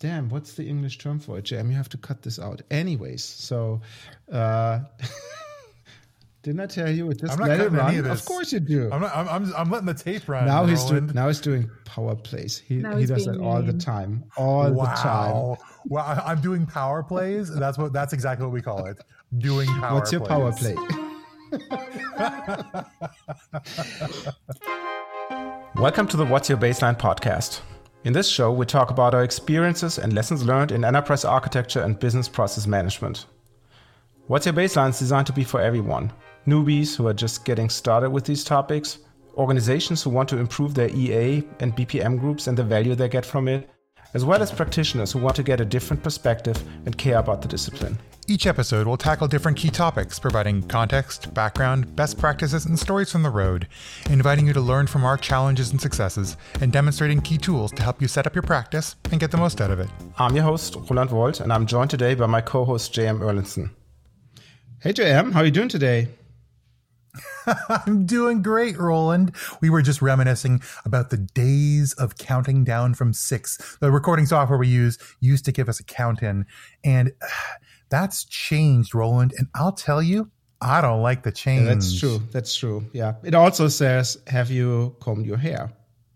[0.00, 1.70] damn, what's the English term for it, Jam?
[1.70, 2.62] You have to cut this out.
[2.70, 3.80] Anyways, so
[4.32, 4.80] uh,
[6.42, 7.12] didn't I tell you?
[7.14, 7.88] Just I'm not let it run.
[7.88, 8.20] any of this.
[8.20, 8.90] Of course you do.
[8.90, 10.46] I'm, not, I'm, I'm, I'm letting the tape run.
[10.46, 12.58] now he's doing now he's doing power plays.
[12.58, 14.24] He Now he does that being all the time.
[14.36, 14.86] All wow.
[14.86, 15.56] the time.
[15.86, 17.54] Well, I- I'm doing power plays.
[17.54, 17.92] That's what.
[17.92, 18.98] That's exactly what we call it.
[19.38, 19.78] Doing power.
[19.80, 19.92] Plays.
[19.92, 20.74] What's your power play?
[25.76, 27.60] Welcome to the What's Your Baseline podcast.
[28.02, 31.98] In this show, we talk about our experiences and lessons learned in enterprise architecture and
[31.98, 33.26] business process management.
[34.26, 36.10] What's Your Baseline is designed to be for everyone?
[36.46, 39.00] Newbies who are just getting started with these topics,
[39.36, 43.26] organizations who want to improve their EA and BPM groups and the value they get
[43.26, 43.68] from it,
[44.14, 46.56] as well as practitioners who want to get a different perspective
[46.86, 47.98] and care about the discipline.
[48.26, 53.24] Each episode will tackle different key topics, providing context, background, best practices, and stories from
[53.24, 53.66] the road,
[54.08, 58.00] inviting you to learn from our challenges and successes, and demonstrating key tools to help
[58.00, 59.88] you set up your practice and get the most out of it.
[60.16, 63.70] I'm your host, Roland Woldt, and I'm joined today by my co-host, JM Erlendson.
[64.80, 66.08] Hey, JM, how are you doing today?
[67.68, 69.34] I'm doing great, Roland.
[69.60, 73.76] We were just reminiscing about the days of counting down from six.
[73.80, 76.46] The recording software we use used to give us a count in,
[76.84, 77.26] and uh,
[77.90, 79.34] that's changed, Roland.
[79.36, 81.62] And I'll tell you, I don't like the change.
[81.62, 82.20] Yeah, that's true.
[82.30, 82.84] That's true.
[82.92, 83.14] Yeah.
[83.24, 85.72] It also says, have you combed your hair?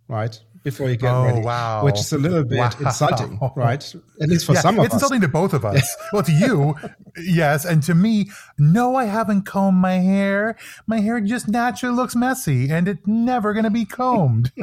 [0.06, 0.38] Right?
[0.64, 1.40] Before you get Oh, ready.
[1.42, 1.84] wow.
[1.84, 2.70] Which is a little bit Wow.
[2.80, 3.94] insulting, right?
[4.20, 5.02] At least for yeah, some of it's us.
[5.02, 5.94] It's insulting to both of us.
[6.12, 6.74] well, to you,
[7.18, 10.56] yes, and to me, no, I haven't combed my hair.
[10.86, 14.50] My hair just naturally looks messy, and it's never going to be combed.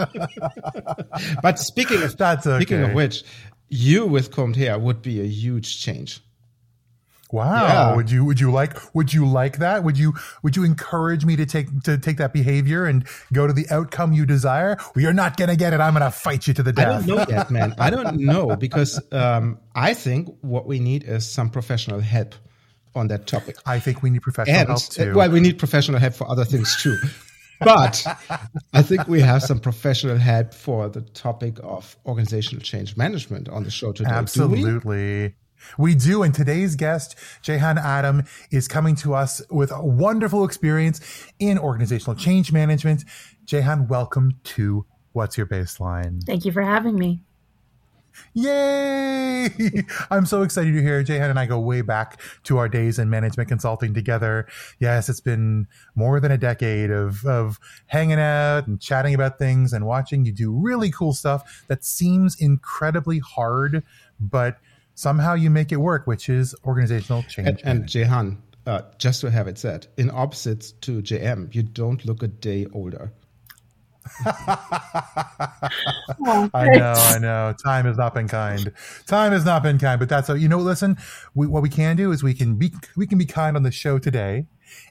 [1.41, 3.23] But speaking of That's speaking of which,
[3.69, 6.21] you with combed hair would be a huge change.
[7.31, 7.63] Wow.
[7.63, 7.95] Yeah.
[7.95, 9.83] Would you would you like would you like that?
[9.83, 13.53] Would you would you encourage me to take to take that behavior and go to
[13.53, 14.77] the outcome you desire?
[14.95, 15.79] Well, you're not gonna get it.
[15.79, 17.03] I'm gonna fight you to the death.
[17.03, 17.75] I don't know yet, man.
[17.77, 22.35] I don't know because um, I think what we need is some professional help
[22.95, 23.57] on that topic.
[23.65, 25.13] I think we need professional and help too.
[25.13, 26.97] well, we need professional help for other things too.
[27.61, 28.05] But
[28.73, 33.63] I think we have some professional help for the topic of organizational change management on
[33.63, 34.09] the show today.
[34.09, 34.19] Do we?
[34.19, 35.35] Absolutely.
[35.77, 36.23] We do.
[36.23, 41.01] And today's guest, Jehane Adam, is coming to us with a wonderful experience
[41.39, 43.05] in organizational change management.
[43.45, 46.23] Jehane, welcome to What's Your Baseline?
[46.23, 47.23] Thank you for having me.
[48.33, 49.49] Yay!
[50.11, 51.03] I'm so excited you're here.
[51.03, 54.47] Jehane and I go way back to our days in management consulting together.
[54.79, 59.73] Yes, it's been more than a decade of, of hanging out and chatting about things
[59.73, 63.83] and watching you do really cool stuff that seems incredibly hard,
[64.19, 64.57] but
[65.01, 67.47] somehow you make it work, which is organizational change.
[67.47, 72.05] And, and Jehane, uh, just to have it said, in opposites to JM, you don't
[72.05, 73.11] look a day older.
[74.25, 75.69] I
[76.53, 77.55] know, I know.
[77.63, 78.71] Time has not been kind.
[79.07, 80.57] Time has not been kind, but that's you know.
[80.57, 80.97] Listen,
[81.35, 83.71] we, what we can do is we can be we can be kind on the
[83.71, 84.47] show today,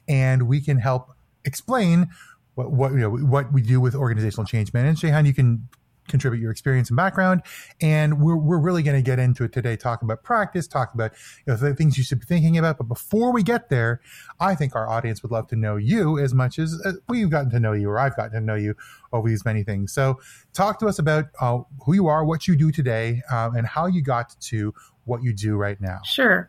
[0.07, 1.11] and we can help
[1.43, 2.09] explain
[2.55, 5.13] what what you know what we do with organizational change management.
[5.13, 5.67] Jehane, you can
[6.11, 7.41] contribute your experience and background,
[7.81, 11.11] and we're we're really going to get into it today, talking about practice, talking about
[11.45, 12.77] you know the things you should be thinking about.
[12.77, 14.01] But before we get there,
[14.39, 17.49] I think our audience would love to know you as much as uh, we've gotten
[17.51, 18.75] to know you, or I've gotten to know you
[19.13, 19.93] over these many things.
[19.93, 20.19] So,
[20.53, 23.87] talk to us about uh, who you are, what you do today, um, and how
[23.87, 24.73] you got to
[25.05, 25.99] what you do right now.
[26.03, 26.47] Sure.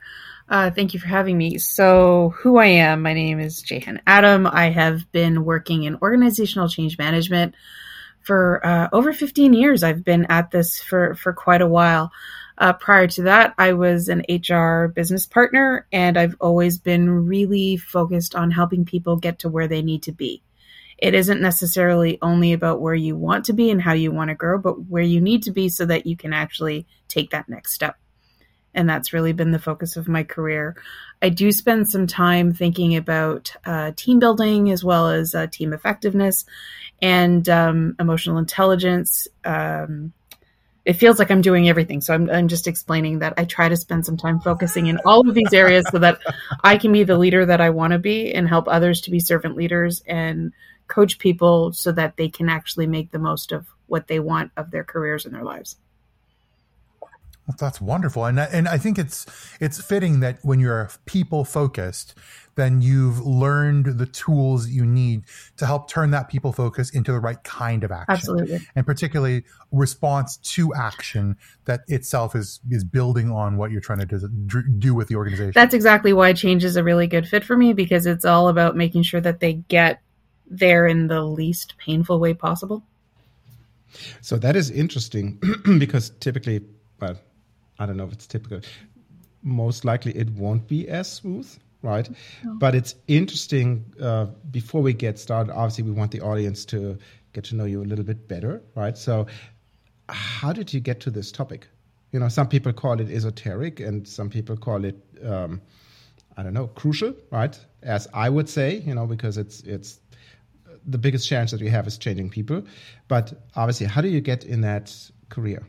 [0.48, 1.58] Uh, thank you for having me.
[1.58, 4.46] So, who I am, my name is Jehane Adam.
[4.46, 7.54] I have been working in organizational change management
[8.22, 9.82] for uh, over 15 years.
[9.82, 12.10] I've been at this for, for quite a while.
[12.58, 17.76] Uh, prior to that, I was an HR business partner, and I've always been really
[17.76, 20.42] focused on helping people get to where they need to be.
[20.98, 24.36] It isn't necessarily only about where you want to be and how you want to
[24.36, 27.72] grow, but where you need to be so that you can actually take that next
[27.72, 27.96] step
[28.74, 30.76] and that's really been the focus of my career.
[31.20, 35.72] I do spend some time thinking about uh, team building as well as uh, team
[35.72, 36.44] effectiveness
[37.00, 39.28] and um, emotional intelligence.
[39.44, 40.12] Um,
[40.84, 43.76] it feels like I'm doing everything, so I'm, I'm just explaining that I try to
[43.76, 46.18] spend some time focusing in all of these areas so that
[46.64, 49.20] I can be the leader that I want to be and help others to be
[49.20, 50.52] servant leaders and
[50.88, 54.70] coach people so that they can actually make the most of what they want of
[54.72, 55.76] their careers and their lives.
[57.58, 59.26] That's wonderful, and I- and I think it's
[59.60, 62.14] it's fitting that when you're people focused,
[62.54, 65.24] then you've learned the tools you need
[65.56, 68.12] to help turn that people focus into the right kind of action.
[68.14, 68.60] Absolutely.
[68.76, 74.28] and particularly response to action that itself is is building on what you're trying to
[74.46, 75.52] do, do with the organization.
[75.54, 78.76] That's exactly why change is a really good fit for me because it's all about
[78.76, 80.00] making sure that they get
[80.46, 82.82] there in the least painful way possible.
[84.20, 85.38] So that is interesting
[85.78, 86.60] because typically,
[87.00, 87.16] well,
[87.82, 88.60] I don't know if it's typical.
[89.42, 91.48] Most likely, it won't be as smooth,
[91.82, 92.08] right?
[92.44, 92.54] No.
[92.54, 93.84] But it's interesting.
[94.00, 96.96] Uh, before we get started, obviously, we want the audience to
[97.32, 98.96] get to know you a little bit better, right?
[98.96, 99.26] So,
[100.08, 101.66] how did you get to this topic?
[102.12, 105.60] You know, some people call it esoteric, and some people call it, um,
[106.36, 107.58] I don't know, crucial, right?
[107.82, 109.98] As I would say, you know, because it's it's
[110.86, 112.62] the biggest challenge that we have is changing people.
[113.08, 114.94] But obviously, how do you get in that
[115.30, 115.66] career?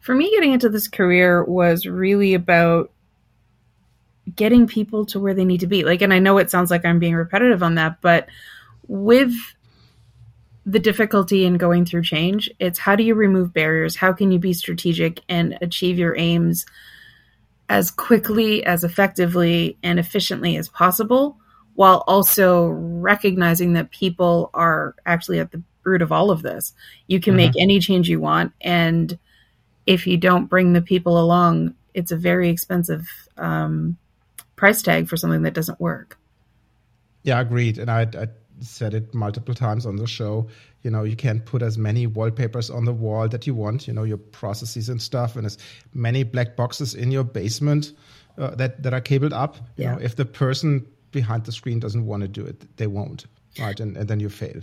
[0.00, 2.92] For me, getting into this career was really about
[4.34, 5.84] getting people to where they need to be.
[5.84, 8.28] Like, and I know it sounds like I'm being repetitive on that, but
[8.86, 9.34] with
[10.64, 13.96] the difficulty in going through change, it's how do you remove barriers?
[13.96, 16.66] How can you be strategic and achieve your aims
[17.68, 21.38] as quickly, as effectively, and efficiently as possible
[21.74, 26.74] while also recognizing that people are actually at the root of all of this.
[27.06, 27.36] You can mm-hmm.
[27.36, 29.18] make any change you want, and
[29.88, 33.08] if you don't bring the people along, it's a very expensive
[33.38, 33.96] um,
[34.54, 36.18] price tag for something that doesn't work.
[37.22, 37.78] Yeah, agreed.
[37.78, 38.26] And I, I
[38.60, 40.46] said it multiple times on the show.
[40.82, 43.88] You know, you can't put as many wallpapers on the wall that you want.
[43.88, 45.56] You know, your processes and stuff, and as
[45.94, 47.94] many black boxes in your basement
[48.36, 49.56] uh, that that are cabled up.
[49.76, 49.94] You yeah.
[49.94, 53.24] know, if the person behind the screen doesn't want to do it, they won't,
[53.58, 53.80] right?
[53.80, 54.60] And, and then you fail.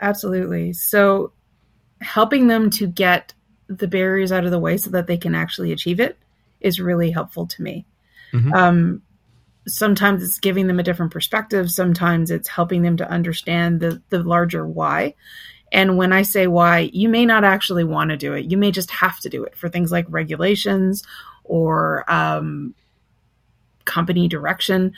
[0.00, 0.72] Absolutely.
[0.72, 1.32] So,
[2.00, 3.34] helping them to get
[3.70, 6.18] the barriers out of the way so that they can actually achieve it
[6.60, 7.86] is really helpful to me.
[8.32, 8.52] Mm-hmm.
[8.52, 9.02] Um,
[9.66, 11.70] sometimes it's giving them a different perspective.
[11.70, 15.14] Sometimes it's helping them to understand the the larger why.
[15.72, 18.50] And when I say why, you may not actually want to do it.
[18.50, 21.04] You may just have to do it for things like regulations
[21.44, 22.74] or um,
[23.84, 24.94] company direction.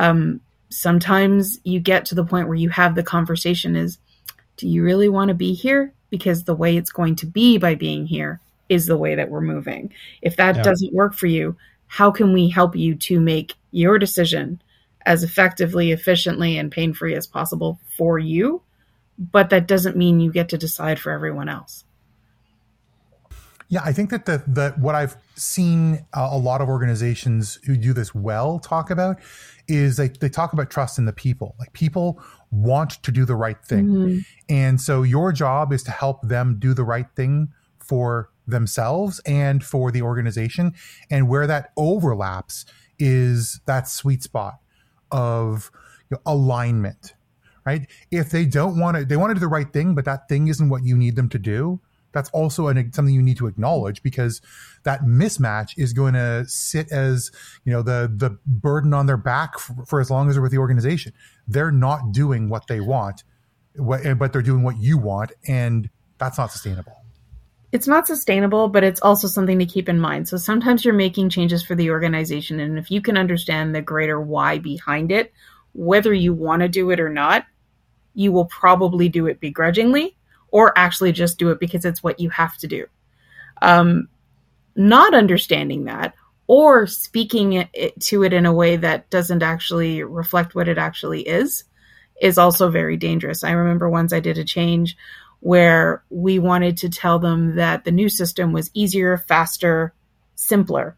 [0.00, 3.98] Um, sometimes you get to the point where you have the conversation is,
[4.56, 5.92] do you really want to be here?
[6.10, 9.40] Because the way it's going to be by being here is the way that we're
[9.40, 9.92] moving.
[10.22, 10.62] If that yeah.
[10.62, 11.56] doesn't work for you,
[11.88, 14.60] how can we help you to make your decision
[15.04, 18.62] as effectively, efficiently, and pain free as possible for you?
[19.18, 21.84] But that doesn't mean you get to decide for everyone else.
[23.68, 27.76] Yeah, I think that the the what I've seen a, a lot of organizations who
[27.76, 29.18] do this well talk about
[29.66, 31.56] is they they talk about trust in the people.
[31.58, 34.18] Like people want to do the right thing, mm-hmm.
[34.48, 37.48] and so your job is to help them do the right thing
[37.78, 40.72] for themselves and for the organization.
[41.10, 42.64] And where that overlaps
[42.98, 44.60] is that sweet spot
[45.10, 45.70] of
[46.10, 47.14] you know, alignment
[47.66, 47.88] right?
[48.12, 50.46] If they don't want to, they want to do the right thing, but that thing
[50.46, 51.80] isn't what you need them to do
[52.16, 54.40] that's also an, something you need to acknowledge because
[54.84, 57.30] that mismatch is going to sit as
[57.64, 60.50] you know the the burden on their back for, for as long as they're with
[60.50, 61.12] the organization.
[61.48, 63.24] They're not doing what they want,
[63.76, 65.88] but they're doing what you want, and
[66.18, 66.92] that's not sustainable.
[67.72, 70.28] It's not sustainable, but it's also something to keep in mind.
[70.28, 74.20] So sometimes you're making changes for the organization, and if you can understand the greater
[74.20, 75.32] why behind it,
[75.72, 77.44] whether you want to do it or not,
[78.14, 80.16] you will probably do it begrudgingly
[80.48, 82.86] or actually just do it because it's what you have to do.
[83.60, 84.08] Um,
[84.74, 86.14] not understanding that
[86.46, 91.22] or speaking it, to it in a way that doesn't actually reflect what it actually
[91.22, 91.64] is
[92.20, 93.44] is also very dangerous.
[93.44, 94.96] I remember once I did a change
[95.40, 99.92] where we wanted to tell them that the new system was easier, faster,
[100.34, 100.96] simpler,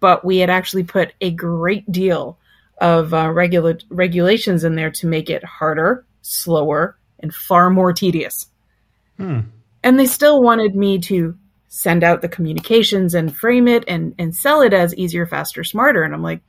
[0.00, 2.38] but we had actually put a great deal
[2.78, 8.46] of uh, regula- regulations in there to make it harder, slower, and far more tedious.
[9.16, 9.40] Hmm.
[9.82, 11.36] And they still wanted me to
[11.74, 16.04] send out the communications and frame it and, and sell it as easier, faster, smarter.
[16.04, 16.40] And I'm like,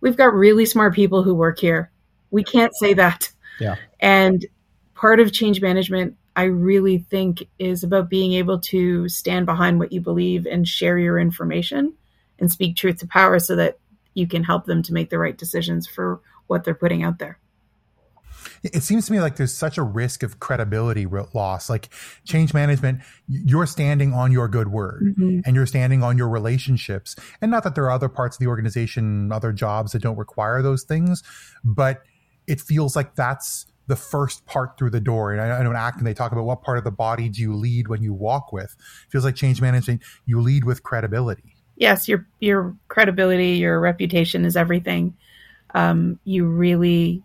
[0.00, 1.92] we've got really smart people who work here.
[2.32, 3.30] We can't say that.
[3.60, 3.76] Yeah.
[4.00, 4.44] And
[4.92, 9.92] part of change management, I really think, is about being able to stand behind what
[9.92, 11.94] you believe and share your information
[12.40, 13.78] and speak truth to power so that
[14.14, 17.38] you can help them to make the right decisions for what they're putting out there
[18.62, 21.70] it seems to me like there's such a risk of credibility loss.
[21.70, 21.88] Like
[22.24, 25.40] change management, you're standing on your good word mm-hmm.
[25.44, 27.16] and you're standing on your relationships.
[27.40, 30.62] And not that there are other parts of the organization, other jobs that don't require
[30.62, 31.22] those things,
[31.64, 32.02] but
[32.46, 35.32] it feels like that's the first part through the door.
[35.32, 37.54] And I, know in acting, they talk about what part of the body do you
[37.54, 38.76] lead when you walk with.
[39.06, 41.56] It feels like change management, you lead with credibility.
[41.76, 45.16] Yes, your your credibility, your reputation is everything.
[45.74, 47.22] Um, you really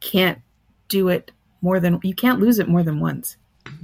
[0.00, 0.40] can't
[0.88, 1.30] do it
[1.62, 3.36] more than you can't lose it more than once.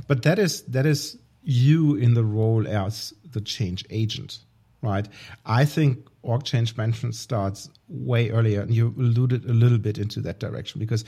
[0.08, 4.38] But that is that is you in the role as the change agent,
[4.82, 5.08] right?
[5.44, 10.20] I think org change management starts way earlier, and you alluded a little bit into
[10.22, 11.04] that direction because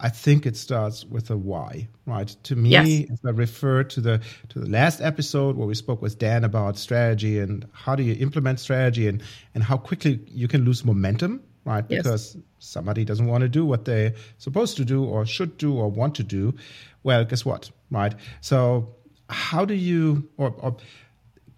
[0.00, 2.28] I think it starts with a why, right?
[2.44, 3.10] To me, yes.
[3.10, 6.78] if I refer to the to the last episode where we spoke with Dan about
[6.78, 9.22] strategy and how do you implement strategy and
[9.54, 11.84] and how quickly you can lose momentum, right?
[11.88, 12.02] Yes.
[12.02, 15.90] Because somebody doesn't want to do what they're supposed to do or should do or
[15.90, 16.54] want to do.
[17.02, 18.14] Well, guess what, right?
[18.40, 18.88] So
[19.28, 20.76] how do you or, or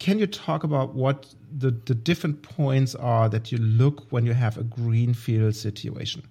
[0.01, 4.33] can you talk about what the, the different points are that you look when you
[4.33, 6.23] have a greenfield situation?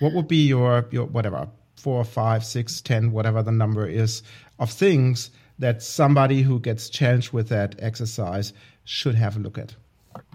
[0.00, 4.22] What would be your your whatever four, five, six, ten, whatever the number is
[4.58, 8.52] of things that somebody who gets challenged with that exercise
[8.84, 9.74] should have a look at?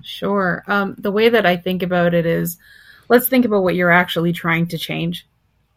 [0.04, 0.64] Sure.
[0.68, 2.58] Um, the way that I think about it is,
[3.10, 5.28] let's think about what you're actually trying to change.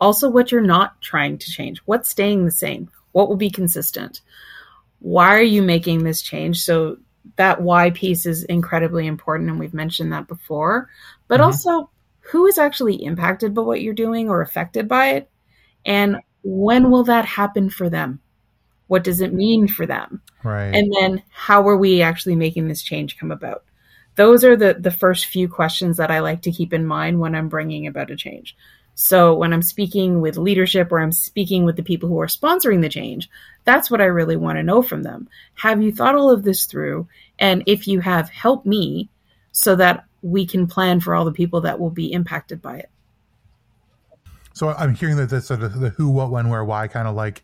[0.00, 1.80] Also, what you're not trying to change.
[1.84, 2.90] What's staying the same?
[3.12, 4.20] What will be consistent?
[4.98, 6.62] Why are you making this change?
[6.62, 6.98] So
[7.36, 10.88] that why piece is incredibly important, and we've mentioned that before.
[11.28, 11.46] But mm-hmm.
[11.46, 15.30] also, who is actually impacted by what you're doing or affected by it?
[15.84, 18.20] And when will that happen for them?
[18.86, 20.20] What does it mean for them?
[20.42, 20.74] Right.
[20.74, 23.64] And then how are we actually making this change come about?
[24.16, 27.34] Those are the the first few questions that I like to keep in mind when
[27.34, 28.56] I'm bringing about a change.
[28.94, 32.82] So when I'm speaking with leadership or I'm speaking with the people who are sponsoring
[32.82, 33.30] the change,
[33.64, 35.28] that's what I really want to know from them.
[35.54, 37.08] Have you thought all of this through?
[37.38, 39.08] And if you have, help me
[39.50, 42.90] so that we can plan for all the people that will be impacted by it.
[44.54, 47.14] So I'm hearing that this sort of the who, what, when, where, why kind of
[47.14, 47.42] like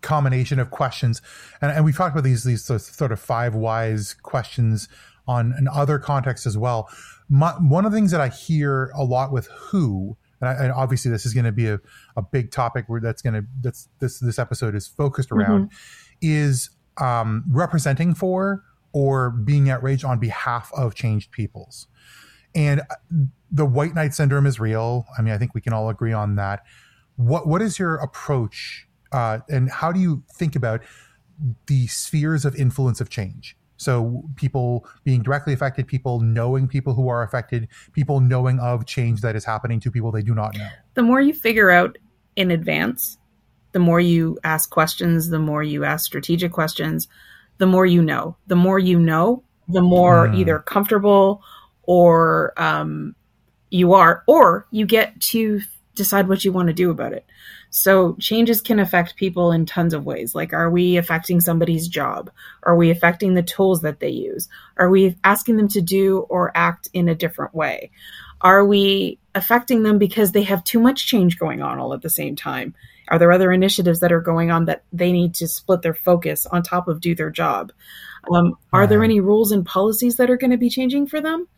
[0.00, 1.22] combination of questions,
[1.60, 4.88] and, and we've talked about these these sort of five whys questions
[5.28, 6.88] on in other contexts as well.
[7.28, 10.72] My, one of the things that I hear a lot with who, and, I, and
[10.72, 11.78] obviously this is going to be a,
[12.16, 16.16] a big topic where that's going to that's this this episode is focused around, mm-hmm.
[16.22, 21.86] is um, representing for or being outraged on behalf of changed peoples.
[22.54, 22.80] And
[23.50, 25.04] the white knight syndrome is real.
[25.18, 26.64] I mean, I think we can all agree on that.
[27.16, 30.80] What what is your approach, uh, and how do you think about
[31.66, 33.57] the spheres of influence of change?
[33.78, 39.22] So people being directly affected, people knowing people who are affected, people knowing of change
[39.22, 40.68] that is happening to people they do not know.
[40.94, 41.96] The more you figure out
[42.36, 43.18] in advance,
[43.72, 47.08] the more you ask questions, the more you ask strategic questions,
[47.58, 48.36] the more you know.
[48.48, 50.36] The more you know, the more mm.
[50.36, 51.42] either comfortable
[51.82, 53.14] or um,
[53.70, 55.60] you are, or you get to
[55.94, 57.24] decide what you want to do about it.
[57.70, 60.34] So changes can affect people in tons of ways.
[60.34, 62.30] Like, are we affecting somebody's job?
[62.62, 64.48] Are we affecting the tools that they use?
[64.76, 67.90] Are we asking them to do or act in a different way?
[68.40, 72.10] Are we affecting them because they have too much change going on all at the
[72.10, 72.74] same time?
[73.08, 76.46] Are there other initiatives that are going on that they need to split their focus
[76.46, 77.72] on top of do their job?
[78.30, 81.48] Um, are there any rules and policies that are going to be changing for them?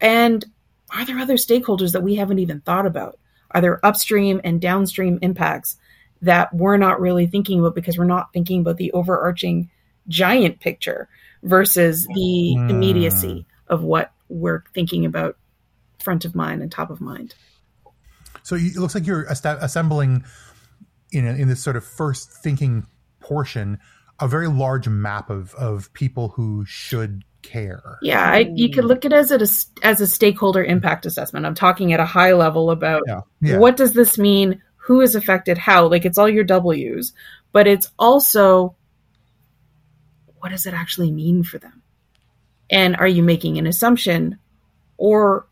[0.00, 0.44] And
[0.94, 3.19] are there other stakeholders that we haven't even thought about?
[3.52, 5.76] Are there upstream and downstream impacts
[6.22, 9.70] that we're not really thinking about because we're not thinking about the overarching
[10.08, 11.08] giant picture
[11.42, 12.70] versus the mm.
[12.70, 15.36] immediacy of what we're thinking about
[15.98, 17.34] front of mind and top of mind?
[18.42, 20.24] So it looks like you're assembling
[21.12, 22.86] in, a, in this sort of first thinking
[23.20, 23.78] portion
[24.20, 27.98] a very large map of, of people who should care.
[28.02, 31.46] Yeah, I, you could look at it as a as a stakeholder impact assessment.
[31.46, 33.20] I'm talking at a high level about yeah.
[33.40, 33.58] Yeah.
[33.58, 35.86] what does this mean, who is affected, how.
[35.86, 37.12] Like it's all your W's,
[37.52, 38.76] but it's also
[40.38, 41.82] what does it actually mean for them,
[42.70, 44.38] and are you making an assumption,
[44.96, 45.46] or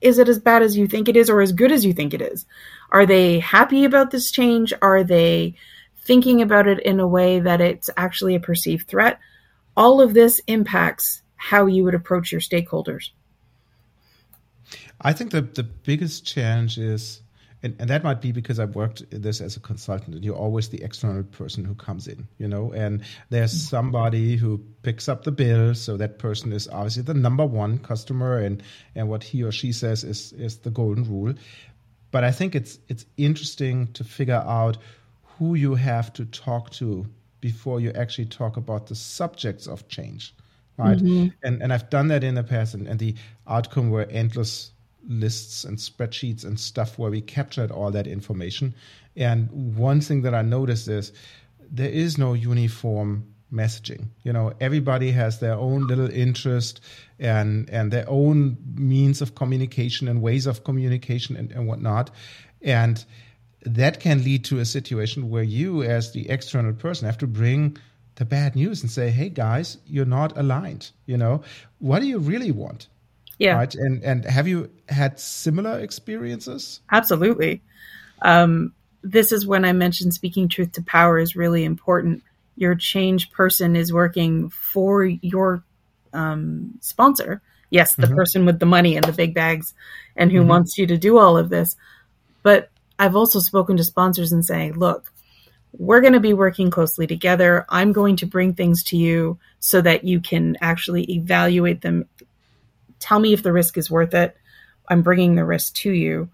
[0.00, 2.14] is it as bad as you think it is, or as good as you think
[2.14, 2.46] it is?
[2.90, 4.72] Are they happy about this change?
[4.82, 5.54] Are they
[5.98, 9.18] thinking about it in a way that it's actually a perceived threat?
[9.76, 13.10] All of this impacts how you would approach your stakeholders.
[15.00, 17.20] I think the the biggest challenge is,
[17.62, 20.70] and, and that might be because I've worked this as a consultant, and you're always
[20.70, 23.68] the external person who comes in, you know, and there's mm-hmm.
[23.68, 28.38] somebody who picks up the bill, so that person is obviously the number one customer,
[28.38, 28.62] and
[28.94, 31.34] and what he or she says is is the golden rule.
[32.10, 34.78] But I think it's it's interesting to figure out
[35.38, 37.06] who you have to talk to
[37.40, 40.34] before you actually talk about the subjects of change
[40.78, 40.98] right?
[40.98, 41.28] Mm-hmm.
[41.42, 43.14] and and i've done that in the past and, and the
[43.46, 44.72] outcome were endless
[45.08, 48.74] lists and spreadsheets and stuff where we captured all that information.
[49.16, 51.12] And one thing that i noticed is
[51.70, 54.08] there is no uniform messaging.
[54.24, 56.80] You know everybody has their own little interest
[57.18, 62.10] and and their own means of communication and ways of communication and, and whatnot.
[62.62, 63.04] And
[63.66, 67.76] that can lead to a situation where you, as the external person, have to bring
[68.14, 70.90] the bad news and say, "Hey, guys, you're not aligned.
[71.04, 71.42] You know,
[71.78, 72.88] what do you really want?"
[73.38, 73.56] Yeah.
[73.56, 73.74] Right.
[73.74, 76.80] And and have you had similar experiences?
[76.90, 77.60] Absolutely.
[78.22, 82.22] Um, this is when I mentioned speaking truth to power is really important.
[82.56, 85.62] Your change person is working for your
[86.12, 87.42] um, sponsor.
[87.68, 88.14] Yes, the mm-hmm.
[88.14, 89.74] person with the money and the big bags
[90.16, 90.48] and who mm-hmm.
[90.48, 91.76] wants you to do all of this.
[92.42, 95.12] But I've also spoken to sponsors and saying, look,
[95.72, 97.66] we're going to be working closely together.
[97.68, 102.08] I'm going to bring things to you so that you can actually evaluate them.
[102.98, 104.36] Tell me if the risk is worth it.
[104.88, 106.30] I'm bringing the risk to you.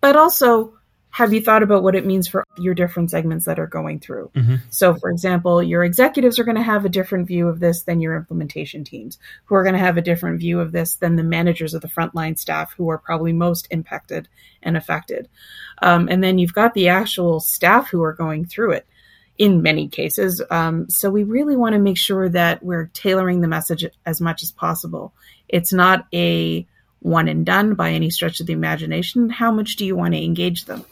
[0.00, 0.77] But also,
[1.18, 4.30] have you thought about what it means for your different segments that are going through?
[4.36, 4.54] Mm-hmm.
[4.70, 8.00] So, for example, your executives are going to have a different view of this than
[8.00, 11.24] your implementation teams, who are going to have a different view of this than the
[11.24, 14.28] managers of the frontline staff, who are probably most impacted
[14.62, 15.28] and affected.
[15.82, 18.86] Um, and then you've got the actual staff who are going through it
[19.36, 20.40] in many cases.
[20.52, 24.44] Um, so, we really want to make sure that we're tailoring the message as much
[24.44, 25.12] as possible.
[25.48, 26.64] It's not a
[27.00, 29.30] one and done by any stretch of the imagination.
[29.30, 30.84] How much do you want to engage them?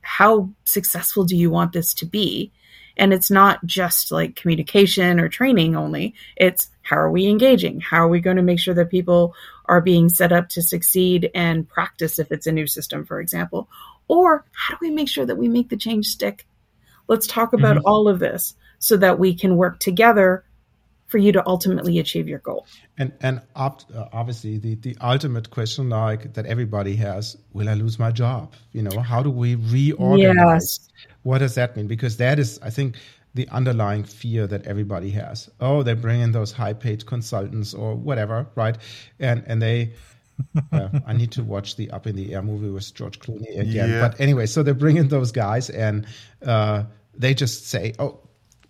[0.00, 2.52] How successful do you want this to be?
[2.96, 6.14] And it's not just like communication or training only.
[6.36, 7.80] It's how are we engaging?
[7.80, 9.34] How are we going to make sure that people
[9.66, 13.68] are being set up to succeed and practice if it's a new system, for example?
[14.08, 16.46] Or how do we make sure that we make the change stick?
[17.08, 17.86] Let's talk about mm-hmm.
[17.86, 20.44] all of this so that we can work together
[21.16, 22.66] for you to ultimately achieve your goal.
[22.98, 27.74] And and op- uh, obviously the the ultimate question like that everybody has: Will I
[27.74, 28.52] lose my job?
[28.72, 30.90] You know, how do we reorganize?
[30.92, 31.14] Yes.
[31.22, 31.86] What does that mean?
[31.86, 32.96] Because that is, I think,
[33.32, 35.48] the underlying fear that everybody has.
[35.58, 38.76] Oh, they bring in those high-paid consultants or whatever, right?
[39.18, 39.94] And and they.
[40.70, 43.88] uh, I need to watch the Up in the Air movie with George Clooney again.
[43.88, 44.06] Yeah.
[44.06, 46.06] But anyway, so they bring in those guys and
[46.44, 46.84] uh,
[47.16, 48.20] they just say, "Oh,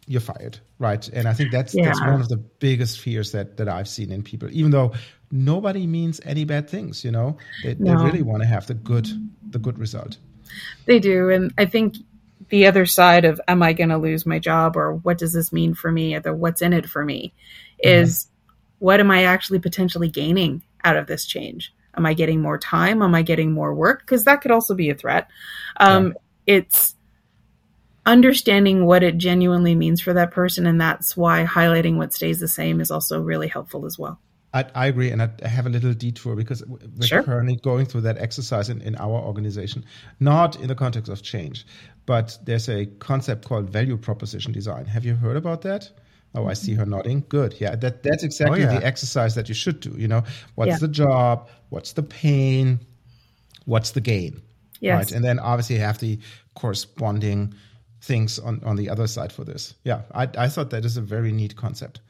[0.06, 1.06] you're fired, right?
[1.08, 1.86] And I think that's yeah.
[1.86, 4.48] that's one of the biggest fears that that I've seen in people.
[4.52, 4.94] Even though
[5.30, 7.98] nobody means any bad things, you know, they, no.
[7.98, 9.08] they really want to have the good
[9.50, 10.18] the good result.
[10.86, 11.96] They do, and I think
[12.48, 15.52] the other side of am I going to lose my job or what does this
[15.52, 17.34] mean for me or what's in it for me
[17.78, 18.54] is mm-hmm.
[18.78, 21.74] what am I actually potentially gaining out of this change?
[21.96, 23.02] Am I getting more time?
[23.02, 24.00] Am I getting more work?
[24.00, 25.28] Because that could also be a threat.
[25.78, 26.12] Um, yeah.
[26.58, 26.94] It's
[28.06, 32.48] understanding what it genuinely means for that person and that's why highlighting what stays the
[32.48, 34.18] same is also really helpful as well
[34.54, 37.22] I, I agree, and I have a little detour because we're sure.
[37.22, 39.84] currently going through that exercise in, in our organization,
[40.18, 41.66] not in the context of change,
[42.06, 44.86] but there's a concept called value proposition design.
[44.86, 45.90] Have you heard about that?
[46.34, 47.24] Oh, I see her nodding.
[47.28, 47.56] Good.
[47.60, 48.78] Yeah, that that's oh, exactly oh, yeah.
[48.78, 49.94] the exercise that you should do.
[49.96, 50.22] You know,
[50.54, 50.78] what's yeah.
[50.78, 51.48] the job?
[51.68, 52.80] What's the pain?
[53.66, 54.40] What's the gain?
[54.80, 54.96] Yes.
[54.96, 55.12] Right.
[55.12, 56.18] And then obviously you have the
[56.54, 57.54] corresponding
[58.06, 59.74] things on, on the other side for this.
[59.84, 62.00] Yeah, I, I thought that is a very neat concept.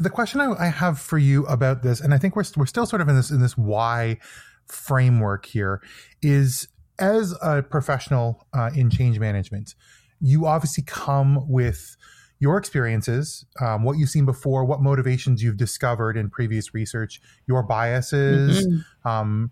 [0.00, 2.86] The question I, I have for you about this, and I think we're we're still
[2.86, 4.18] sort of in this in this why
[4.66, 5.82] framework here,
[6.22, 9.74] is as a professional uh, in change management,
[10.20, 11.96] you obviously come with
[12.40, 17.62] your experiences, um, what you've seen before, what motivations you've discovered in previous research, your
[17.62, 18.66] biases.
[18.66, 19.08] Mm-hmm.
[19.08, 19.50] Um,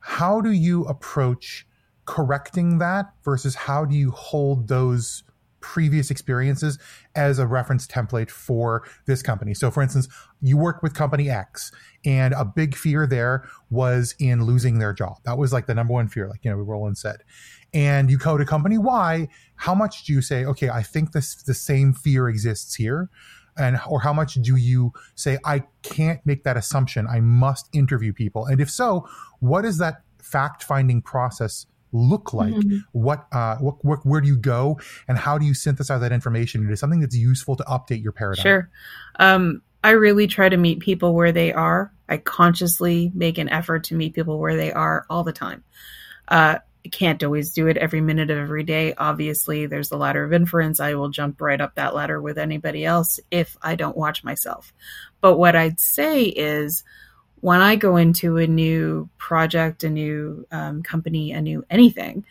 [0.00, 1.66] how do you approach
[2.06, 5.24] correcting that versus how do you hold those
[5.64, 6.78] previous experiences
[7.14, 9.54] as a reference template for this company.
[9.54, 10.08] So, for instance,
[10.42, 11.72] you work with company X,
[12.04, 15.16] and a big fear there was in losing their job.
[15.24, 17.22] That was like the number one fear, like you know, Roland said.
[17.72, 19.26] And you go to company Y.
[19.56, 23.08] How much do you say, okay, I think this the same fear exists here?
[23.56, 27.06] And or how much do you say I can't make that assumption?
[27.06, 28.44] I must interview people.
[28.44, 29.08] And if so,
[29.40, 31.64] what is that fact finding process
[31.94, 32.52] look like?
[32.52, 32.78] Mm-hmm.
[32.92, 34.78] What, uh, what, what, where do you go,
[35.08, 38.42] and how do you synthesize that information into something that's useful to update your paradigm?
[38.42, 38.70] Sure.
[39.18, 41.92] Um, I really try to meet people where they are.
[42.08, 45.62] I consciously make an effort to meet people where they are all the time.
[46.26, 48.94] Uh, I can't always do it every minute of every day.
[48.96, 50.80] Obviously, there's the ladder of inference.
[50.80, 54.72] I will jump right up that ladder with anybody else if I don't watch myself.
[55.22, 56.84] But what I'd say is,
[57.44, 62.24] when I go into a new project, a new um, company, a new anything,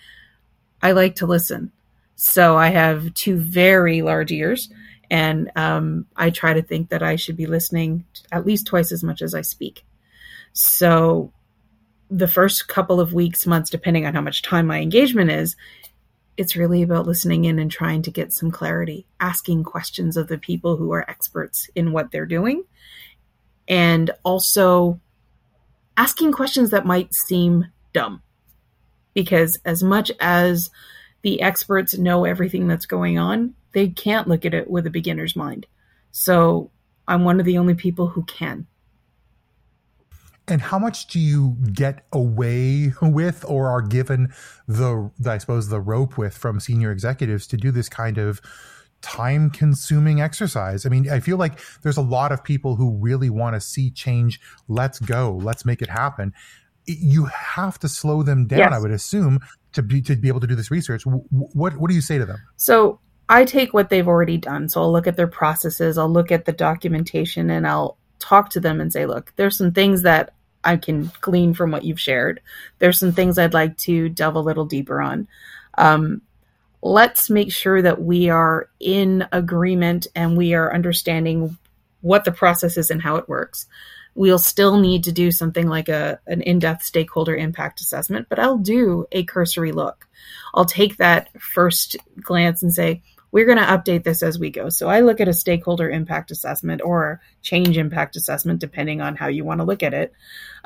[0.81, 1.71] I like to listen.
[2.15, 4.71] So I have two very large ears,
[5.11, 9.03] and um, I try to think that I should be listening at least twice as
[9.03, 9.85] much as I speak.
[10.53, 11.31] So
[12.09, 15.55] the first couple of weeks, months, depending on how much time my engagement is,
[16.37, 20.39] it's really about listening in and trying to get some clarity, asking questions of the
[20.39, 22.63] people who are experts in what they're doing,
[23.67, 24.99] and also
[25.97, 28.21] asking questions that might seem dumb.
[29.13, 30.71] Because as much as
[31.21, 35.35] the experts know everything that's going on, they can't look at it with a beginner's
[35.35, 35.65] mind.
[36.11, 36.71] So
[37.07, 38.67] I'm one of the only people who can.
[40.47, 44.33] and how much do you get away with or are given
[44.67, 48.41] the, i suppose the rope with from senior executives to do this kind of
[49.03, 50.85] time consuming exercise.
[50.85, 53.91] I mean i feel like there's a lot of people who really want to see
[53.91, 54.39] change.
[54.67, 55.39] Let's go.
[55.43, 56.33] Let's make it happen.
[56.85, 58.73] You have to slow them down yes.
[58.73, 59.39] i would assume
[59.73, 61.03] to be to be able to do this research.
[61.05, 62.39] What what do you say to them?
[62.55, 64.69] So i take what they've already done.
[64.69, 68.59] So i'll look at their processes i'll look at the documentation and i'll talk to
[68.59, 72.41] them and say, look, there's some things that I can glean from what you've shared.
[72.79, 75.27] There's some things I'd like to delve a little deeper on.
[75.77, 76.21] Um,
[76.83, 81.57] let's make sure that we are in agreement and we are understanding
[82.01, 83.67] what the process is and how it works.
[84.15, 88.57] We'll still need to do something like a an in-depth stakeholder impact assessment, but I'll
[88.57, 90.07] do a cursory look.
[90.53, 94.69] I'll take that first glance and say, we're going to update this as we go.
[94.69, 99.27] So I look at a stakeholder impact assessment or change impact assessment, depending on how
[99.27, 100.13] you want to look at it,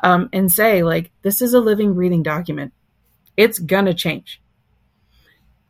[0.03, 2.73] um, and say, like, this is a living, breathing document.
[3.37, 4.41] It's going to change.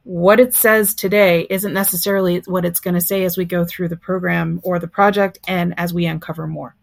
[0.08, 3.90] What it says today isn't necessarily what it's going to say as we go through
[3.90, 6.78] the program or the project and as we uncover more.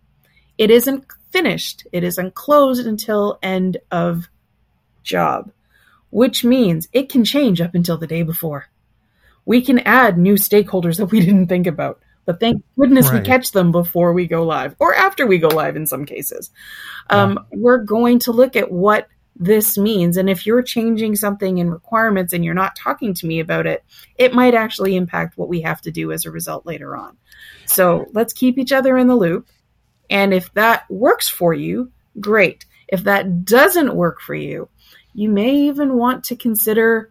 [0.58, 4.28] It isn't finished, it isn't closed until end of
[5.02, 5.50] job,
[6.10, 8.68] which means it can change up until the day before
[9.44, 12.00] we can add new stakeholders that we didn't think about.
[12.26, 13.20] But thank goodness right.
[13.20, 16.50] we catch them before we go live or after we go live in some cases.
[17.10, 17.58] Um, yeah.
[17.58, 20.16] We're going to look at what this means.
[20.16, 23.84] And if you're changing something in requirements and you're not talking to me about it,
[24.16, 27.16] it might actually impact what we have to do as a result later on.
[27.66, 29.48] So let's keep each other in the loop.
[30.08, 32.66] And if that works for you, great.
[32.86, 34.68] If that doesn't work for you,
[35.14, 37.10] you may even want to consider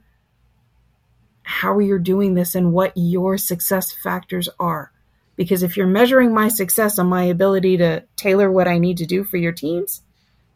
[1.41, 4.91] how you're doing this and what your success factors are.
[5.35, 9.05] Because if you're measuring my success on my ability to tailor what I need to
[9.05, 10.03] do for your teams,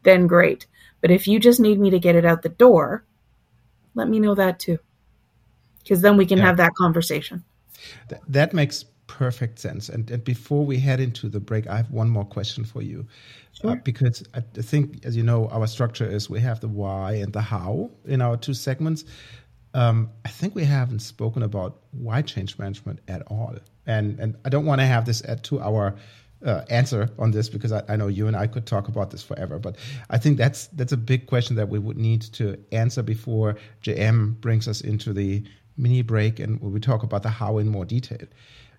[0.04, 0.68] then great.
[1.02, 3.06] But if you just need me to get it out the door,
[3.94, 4.80] let me know that too.
[5.84, 6.46] Because then we can yeah.
[6.46, 7.44] have that conversation.
[8.10, 9.90] Th- that makes perfect sense.
[9.90, 13.08] And, and before we head into the break, I have one more question for you.
[13.54, 13.72] Sure.
[13.72, 17.34] Uh, because I think, as you know, our structure is we have the why and
[17.34, 19.06] the how in our two segments.
[19.74, 23.56] Um, I think we haven't spoken about why change management at all,
[23.86, 25.96] and and I don't want to have this at two hour
[26.46, 29.24] uh, answer on this because I, I, know you and I could talk about this
[29.24, 29.58] forever.
[29.58, 29.78] But
[30.10, 34.40] I think that's that's a big question that we would need to answer before JM
[34.40, 35.44] brings us into the
[35.78, 38.28] mini break and we talk about the how in more detail.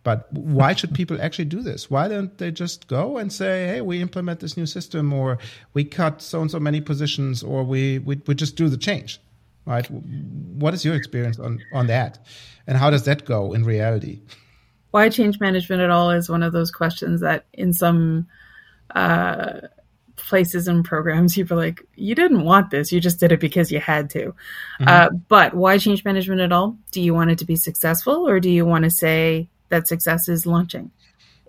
[0.04, 1.90] But why should people actually do this?
[1.90, 5.38] Why don't they just go and say, "Hey, we implement this new system, or
[5.74, 9.20] we cut so and so many positions, or we we, we just do the change"?
[9.68, 9.88] right?
[9.90, 12.18] What is your experience on, on that?
[12.66, 14.20] And how does that go in reality?
[14.90, 18.26] Why change management at all is one of those questions that in some
[18.94, 19.60] uh,
[20.16, 23.80] places and programs, you're like, you didn't want this, you just did it because you
[23.80, 24.34] had to.
[24.80, 24.88] Mm-hmm.
[24.88, 26.76] Uh, but why change management at all?
[26.90, 30.28] Do you want it to be successful or do you want to say that success
[30.28, 30.90] is launching?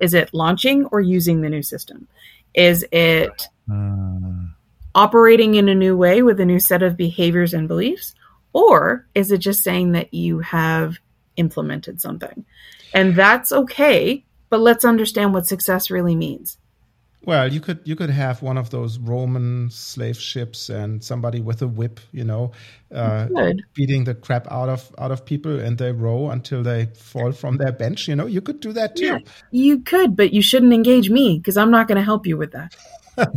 [0.02, 2.08] Is it launching or using the new system?
[2.54, 3.47] Is it.
[3.69, 4.49] Mm
[4.95, 8.15] operating in a new way with a new set of behaviors and beliefs?
[8.54, 10.97] Or is it just saying that you have
[11.38, 12.45] implemented something?
[12.93, 16.58] And that's okay, but let's understand what success really means.
[17.25, 21.62] Well, you could you could have one of those Roman slave ships and somebody with
[21.62, 22.54] a whip, you know,
[22.93, 23.28] uh,
[23.73, 27.58] beating the crap out of out of people, and they row until they fall from
[27.58, 28.08] their bench.
[28.08, 29.06] You know, you could do that too.
[29.06, 29.17] Yeah,
[29.52, 32.54] you could, but you shouldn't engage me because I'm not going to help you with
[32.54, 32.73] that.
[33.19, 33.29] And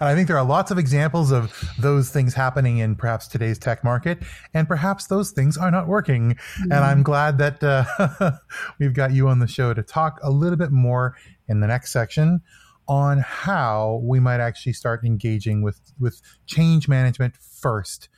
[0.00, 3.82] I think there are lots of examples of those things happening in perhaps today's tech
[3.84, 4.18] market,
[4.54, 6.36] and perhaps those things are not working.
[6.60, 6.64] Mm.
[6.64, 8.32] And I'm glad that uh,
[8.78, 11.16] we've got you on the show to talk a little bit more
[11.48, 12.40] in the next section
[12.86, 18.08] on how we might actually start engaging with with change management first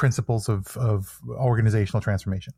[0.00, 2.54] principles of, of organizational transformation.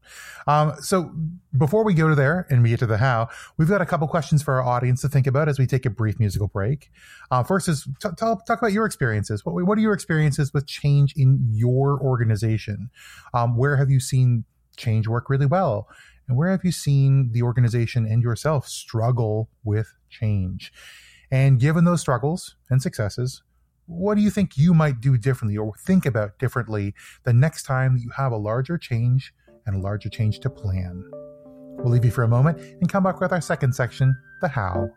[0.46, 1.12] Um, so
[1.58, 4.06] before we go to there and we get to the how, we've got a couple
[4.06, 6.92] questions for our audience to think about as we take a brief musical break.
[7.32, 9.44] Uh, first is t- talk, talk about your experiences.
[9.44, 12.90] What, what are your experiences with change in your organization?
[13.34, 14.44] Um, where have you seen
[14.76, 15.88] change work really well?
[16.28, 20.72] And where have you seen the organization and yourself struggle with change?
[21.32, 23.42] And given those struggles and successes,
[23.92, 27.94] what do you think you might do differently or think about differently the next time
[27.94, 29.32] that you have a larger change
[29.66, 31.04] and a larger change to plan?
[31.78, 34.90] We'll leave you for a moment and come back with our second section, the how.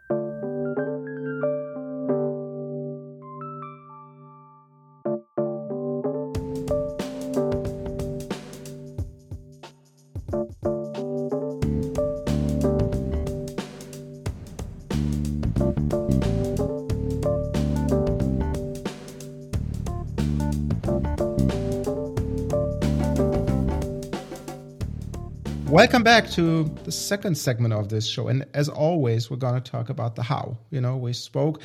[25.86, 28.28] Welcome back to the second segment of this show.
[28.28, 30.58] And as always, we're going to talk about the how.
[30.72, 31.62] You know, we spoke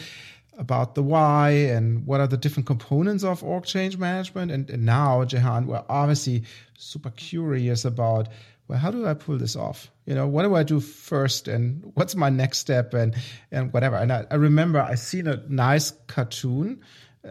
[0.59, 4.51] about the why and what are the different components of org change management.
[4.51, 6.43] And, and now, Jehane, we're obviously
[6.77, 8.29] super curious about
[8.69, 9.91] well, how do I pull this off?
[10.05, 13.17] You know, what do I do first and what's my next step and
[13.51, 13.97] and whatever.
[13.97, 16.83] And I, I remember I seen a nice cartoon.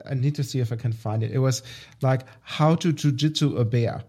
[0.09, 1.29] I need to see if I can find it.
[1.29, 1.61] It was
[2.01, 4.05] like how to jujitsu a bear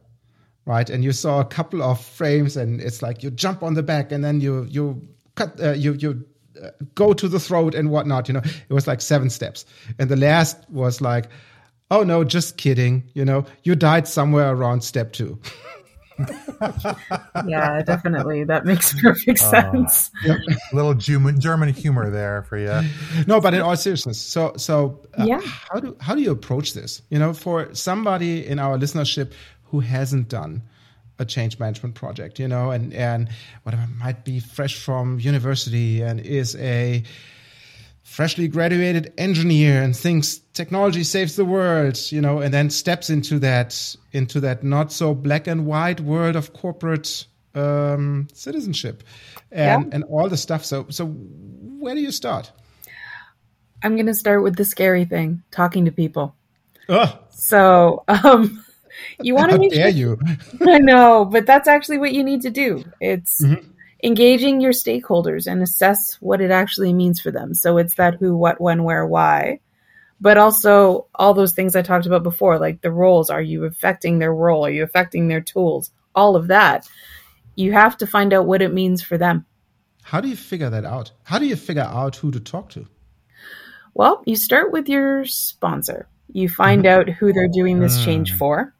[0.71, 0.89] right?
[0.89, 4.13] And you saw a couple of frames, and it's like you jump on the back,
[4.13, 5.03] and then you you
[5.35, 6.25] cut uh, you you
[6.63, 8.29] uh, go to the throat and whatnot.
[8.29, 9.67] You know, it was like seven steps,
[9.99, 11.29] and the last was like,
[11.91, 13.03] oh no, just kidding.
[13.15, 15.41] You know, you died somewhere around step two.
[17.47, 18.45] yeah, definitely.
[18.45, 19.51] That makes perfect oh.
[19.51, 20.11] sense.
[20.29, 20.37] Uh,
[20.73, 22.89] little German, German humor there for you.
[23.27, 25.41] No, but in all seriousness, so so uh, yeah.
[25.41, 27.03] how do how do you approach this?
[27.11, 29.33] You know, for somebody in our listenership
[29.71, 30.63] who hasn't done
[31.19, 33.29] a change management project, you know, and and
[33.63, 37.03] whatever might be fresh from university and is a
[38.03, 43.39] freshly graduated engineer and thinks technology saves the world, you know, and then steps into
[43.39, 49.03] that into that not so black and white world of corporate um, citizenship
[49.53, 49.95] and yeah.
[49.95, 50.65] and all the stuff.
[50.65, 52.51] So so where do you start?
[53.83, 56.35] I'm going to start with the scary thing, talking to people.
[56.89, 57.19] Ugh.
[57.31, 58.63] So, um,
[59.21, 60.19] you want to make dare sure, you?
[60.61, 62.85] I know, but that's actually what you need to do.
[63.01, 63.69] It's mm-hmm.
[64.03, 67.55] engaging your stakeholders and assess what it actually means for them.
[67.55, 69.61] So it's that who, what, when, where, why,
[70.21, 73.31] but also all those things I talked about before, like the roles.
[73.31, 74.67] Are you affecting their role?
[74.67, 75.91] Are you affecting their tools?
[76.15, 76.89] All of that.
[77.57, 79.47] You have to find out what it means for them.
[80.03, 81.13] How do you figure that out?
[81.25, 82.87] How do you figure out who to talk to?
[83.95, 86.09] Well, you start with your sponsor.
[86.33, 87.01] You find mm-hmm.
[87.01, 88.39] out who they're doing this change mm.
[88.39, 88.75] for.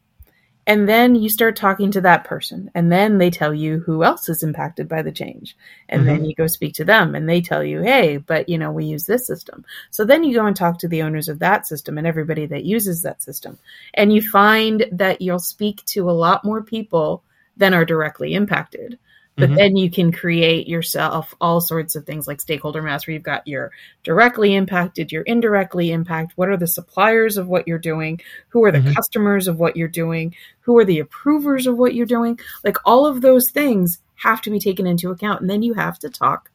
[0.67, 4.29] And then you start talking to that person, and then they tell you who else
[4.29, 5.57] is impacted by the change.
[5.89, 6.09] And mm-hmm.
[6.09, 8.85] then you go speak to them, and they tell you, hey, but you know, we
[8.85, 9.65] use this system.
[9.91, 12.65] So then you go and talk to the owners of that system and everybody that
[12.65, 13.59] uses that system.
[13.95, 17.25] And you find that you'll speak to a lot more people
[17.57, 18.99] than are directly impacted
[19.41, 19.57] but mm-hmm.
[19.57, 23.47] then you can create yourself all sorts of things like stakeholder maps where you've got
[23.47, 23.73] your
[24.05, 26.33] directly impacted your indirectly impact.
[26.37, 28.21] What are the suppliers of what you're doing?
[28.49, 28.93] Who are the mm-hmm.
[28.93, 30.35] customers of what you're doing?
[30.61, 32.39] Who are the approvers of what you're doing?
[32.63, 35.99] Like all of those things have to be taken into account and then you have
[36.01, 36.51] to talk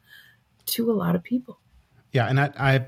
[0.68, 1.60] to a lot of people.
[2.12, 2.86] Yeah and i, I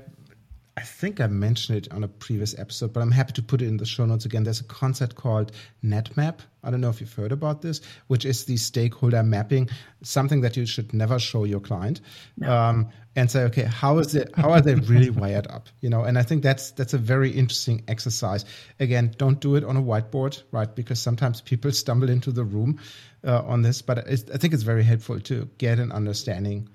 [0.78, 3.66] I think I mentioned it on a previous episode, but I'm happy to put it
[3.66, 4.44] in the show notes again.
[4.44, 5.50] There's a concept called
[5.82, 6.38] NetMap.
[6.62, 9.70] I don't know if you've heard about this, which is the stakeholder mapping,
[10.02, 12.00] something that you should never show your client,
[12.36, 12.48] no.
[12.56, 14.30] um, and say, okay, how is it?
[14.36, 15.66] How are they really wired up?
[15.80, 18.44] You know, and I think that's that's a very interesting exercise.
[18.78, 20.72] Again, don't do it on a whiteboard, right?
[20.72, 22.78] Because sometimes people stumble into the room
[23.26, 26.68] uh, on this, but I think it's very helpful to get an understanding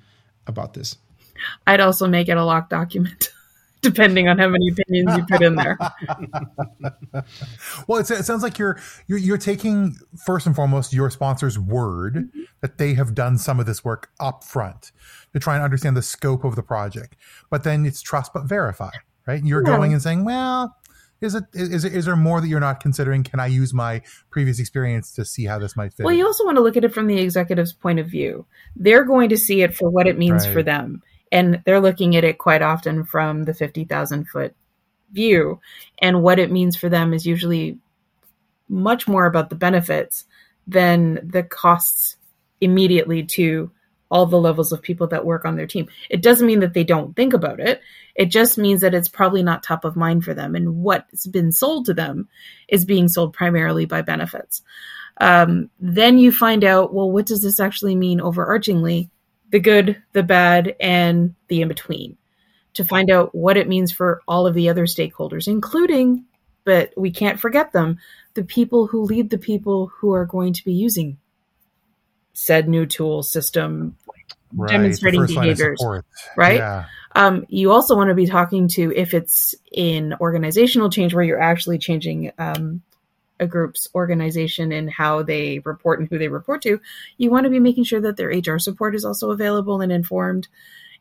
[0.45, 0.97] about this.
[1.65, 3.29] I'd also make it a locked document.
[3.83, 5.77] depending on how many opinions you put in there.
[7.87, 12.41] well, it sounds like you're, you're, you're taking first and foremost your sponsor's word mm-hmm.
[12.61, 14.91] that they have done some of this work up front
[15.33, 17.15] to try and understand the scope of the project.
[17.51, 18.91] But then it's trust but verify,
[19.27, 19.43] right?
[19.43, 19.77] You're yeah.
[19.77, 20.75] going and saying, well,
[21.21, 23.23] is it is is there more that you're not considering?
[23.23, 26.05] Can I use my previous experience to see how this might fit?
[26.05, 28.45] Well, you also want to look at it from the executive's point of view.
[28.75, 30.53] They're going to see it for what it means right.
[30.53, 31.01] for them
[31.33, 34.55] and they're looking at it quite often from the 50,000 foot
[35.11, 35.59] view.
[35.99, 37.79] And what it means for them is usually
[38.69, 40.25] much more about the benefits
[40.67, 42.17] than the costs
[42.61, 43.71] immediately to
[44.11, 45.87] all the levels of people that work on their team.
[46.07, 47.81] It doesn't mean that they don't think about it.
[48.13, 50.53] It just means that it's probably not top of mind for them.
[50.53, 52.29] And what's been sold to them
[52.67, 54.61] is being sold primarily by benefits.
[55.19, 59.09] Um, then you find out, well, what does this actually mean overarchingly?
[59.53, 62.17] The good, the bad, and the in between
[62.73, 66.25] to find out what it means for all of the other stakeholders, including,
[66.63, 67.99] but we can't forget them,
[68.33, 71.19] the people who lead the people who are going to be using
[72.33, 73.95] said new tool system,
[74.55, 75.79] right, demonstrating behaviors,
[76.35, 76.57] right?
[76.57, 76.85] Yeah.
[77.15, 81.39] Um, you also want to be talking to if it's in organizational change where you're
[81.39, 82.81] actually changing um,
[83.39, 86.79] a group's organization and how they report and who they report to,
[87.17, 90.47] you want to be making sure that their HR support is also available and informed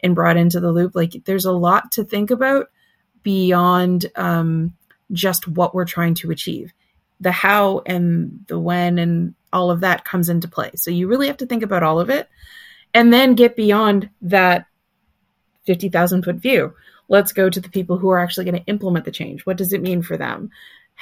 [0.03, 0.95] and brought into the loop.
[0.95, 2.71] Like there's a lot to think about
[3.23, 4.75] beyond um,
[5.13, 6.73] just what we're trying to achieve.
[7.21, 10.73] The how and the when and all of that comes into play.
[10.75, 12.29] So you really have to think about all of it
[12.95, 14.67] and then get beyond that
[15.67, 16.75] 50,000 foot view.
[17.09, 19.45] Let's go to the people who are actually going to implement the change.
[19.47, 20.51] What does it mean for them?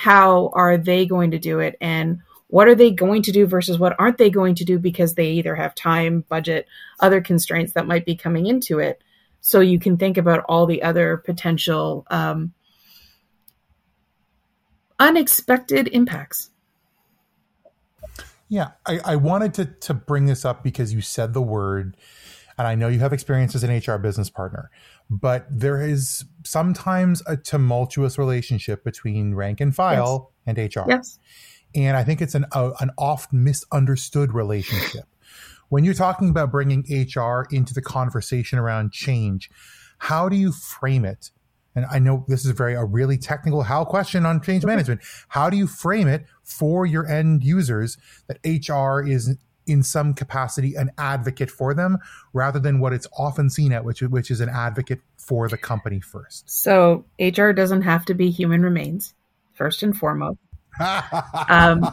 [0.01, 3.79] How are they going to do it and what are they going to do versus
[3.79, 6.67] what aren't they going to do because they either have time, budget,
[7.01, 9.03] other constraints that might be coming into it.
[9.43, 12.55] So you can think about all the other potential um,
[14.99, 16.49] unexpected impacts.
[18.49, 21.95] Yeah, I, I wanted to to bring this up because you said the word,
[22.57, 24.71] and I know you have experience as an HR business partner,
[25.11, 30.57] but there is sometimes a tumultuous relationship between rank and file yes.
[30.57, 30.89] and HR.
[30.89, 31.19] Yes.
[31.75, 35.05] And I think it's an a, an oft misunderstood relationship.
[35.69, 39.51] When you're talking about bringing HR into the conversation around change,
[39.99, 41.31] how do you frame it
[41.75, 45.01] and I know this is a very a really technical how question on change management.
[45.29, 47.97] How do you frame it for your end users
[48.27, 49.37] that HR is
[49.71, 51.99] in some capacity an advocate for them
[52.33, 56.01] rather than what it's often seen at which which is an advocate for the company
[56.01, 56.51] first.
[56.51, 59.15] So HR doesn't have to be human remains
[59.55, 60.39] first and foremost.
[61.49, 61.87] um,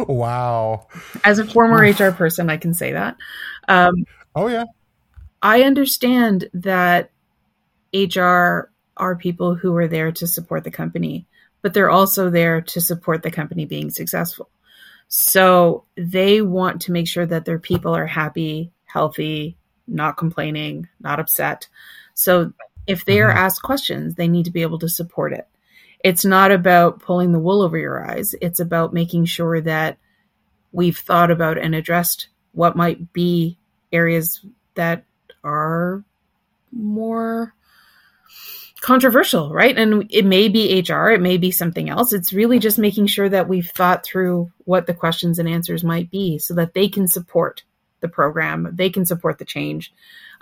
[0.00, 0.86] wow.
[1.24, 3.16] As a former HR person, I can say that.
[3.68, 4.64] Um, oh yeah.
[5.42, 7.10] I understand that
[7.94, 11.26] HR are people who are there to support the company,
[11.62, 14.50] but they're also there to support the company being successful.
[15.12, 19.56] So they want to make sure that their people are happy, healthy,
[19.88, 21.66] not complaining, not upset.
[22.14, 22.52] So
[22.86, 23.38] if they are mm-hmm.
[23.38, 25.48] asked questions, they need to be able to support it.
[26.04, 28.36] It's not about pulling the wool over your eyes.
[28.40, 29.98] It's about making sure that
[30.70, 33.58] we've thought about and addressed what might be
[33.92, 34.46] areas
[34.76, 35.04] that
[35.42, 36.04] are
[36.70, 37.52] more
[38.80, 39.76] controversial, right?
[39.76, 42.12] And it may be HR, it may be something else.
[42.12, 46.10] It's really just making sure that we've thought through what the questions and answers might
[46.10, 47.62] be so that they can support
[48.00, 49.92] the program, they can support the change,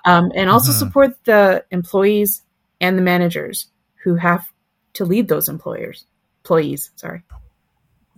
[0.04, 0.78] um, and also mm-hmm.
[0.78, 2.42] support the employees
[2.80, 3.66] and the managers
[4.04, 4.46] who have
[4.94, 6.06] to lead those employers,
[6.44, 6.90] employees.
[6.94, 7.22] Sorry.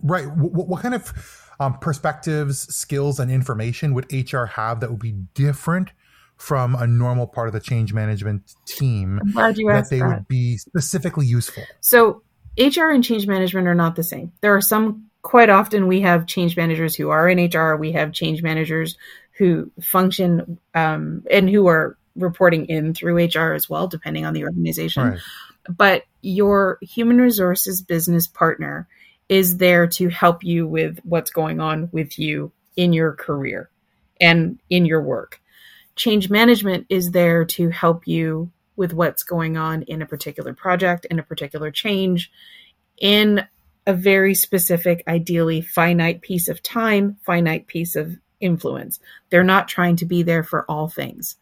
[0.03, 0.27] Right.
[0.27, 5.13] What, what kind of um, perspectives, skills, and information would HR have that would be
[5.33, 5.91] different
[6.41, 10.07] from a normal part of the change management team that they that.
[10.07, 11.61] would be specifically useful?
[11.81, 12.23] So,
[12.57, 14.31] HR and change management are not the same.
[14.41, 18.11] There are some, quite often, we have change managers who are in HR, we have
[18.11, 18.97] change managers
[19.37, 24.43] who function um, and who are reporting in through HR as well, depending on the
[24.43, 25.09] organization.
[25.09, 25.19] Right.
[25.69, 28.87] But your human resources business partner
[29.29, 33.69] is there to help you with what's going on with you in your career
[34.19, 35.40] and in your work
[36.01, 41.05] change management is there to help you with what's going on in a particular project,
[41.05, 42.31] in a particular change,
[42.97, 43.45] in
[43.85, 48.99] a very specific, ideally finite piece of time, finite piece of influence.
[49.29, 51.35] They're not trying to be there for all things.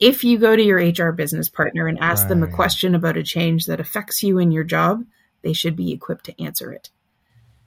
[0.00, 2.28] If you go to your HR business partner and ask right.
[2.30, 5.04] them a question about a change that affects you in your job,
[5.42, 6.88] they should be equipped to answer it.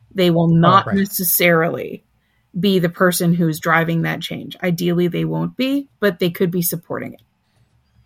[0.09, 0.97] They will oh, not oh, right.
[0.97, 2.03] necessarily
[2.59, 4.57] be the person who's driving that change.
[4.61, 7.21] Ideally, they won't be, but they could be supporting it.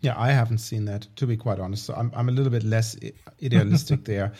[0.01, 1.85] Yeah, I haven't seen that to be quite honest.
[1.85, 2.95] So I'm I'm a little bit less
[3.43, 4.33] idealistic there.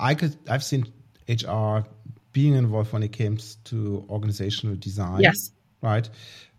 [0.00, 0.92] I could I've seen
[1.28, 1.86] HR
[2.32, 5.20] being involved when it comes to organizational design.
[5.20, 5.52] Yes.
[5.80, 6.08] Right.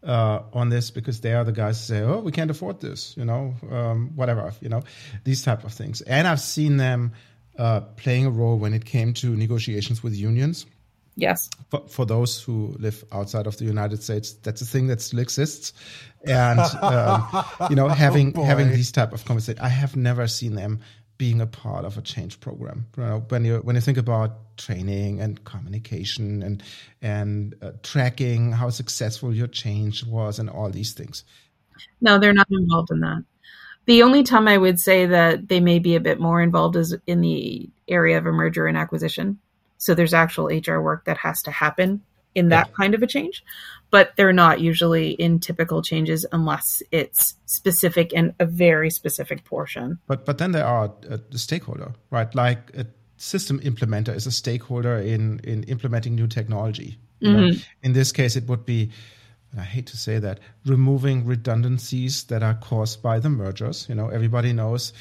[0.02, 3.18] Uh, on this because they are the guys who say, "Oh, we can't afford this,"
[3.18, 4.84] you know, um, whatever, you know,
[5.24, 6.02] these type of things.
[6.02, 7.14] And I've seen them
[7.58, 10.68] uh, playing a role when it came to negotiations with unions.
[11.18, 11.50] Yes.
[11.70, 15.20] For, for, those who live outside of the United States, that's a thing that still
[15.20, 15.72] exists,
[16.26, 20.56] and um, you know, having oh having these type of conversations, I have never seen
[20.56, 20.82] them
[21.18, 22.88] being a part of a change program.
[22.98, 26.64] You know, when you when you think about training and communication and
[27.02, 31.24] and uh, tracking how successful your change was and all these things.
[32.02, 33.24] No, they're not involved in that.
[33.86, 36.96] The only time I would say that they may be a bit more involved is
[37.06, 39.40] in the area of a merger and acquisition
[39.86, 42.02] so there's actual HR work that has to happen
[42.34, 43.44] in that kind of a change,
[43.92, 50.00] but they're not usually in typical changes unless it's specific and a very specific portion.
[50.08, 52.34] But but then there are uh, the stakeholder, right?
[52.34, 56.98] Like a system implementer is a stakeholder in in implementing new technology.
[57.22, 57.60] Mm-hmm.
[57.84, 58.90] In this case, it would be.
[59.58, 63.86] I hate to say that, removing redundancies that are caused by the mergers.
[63.88, 64.92] You know, everybody knows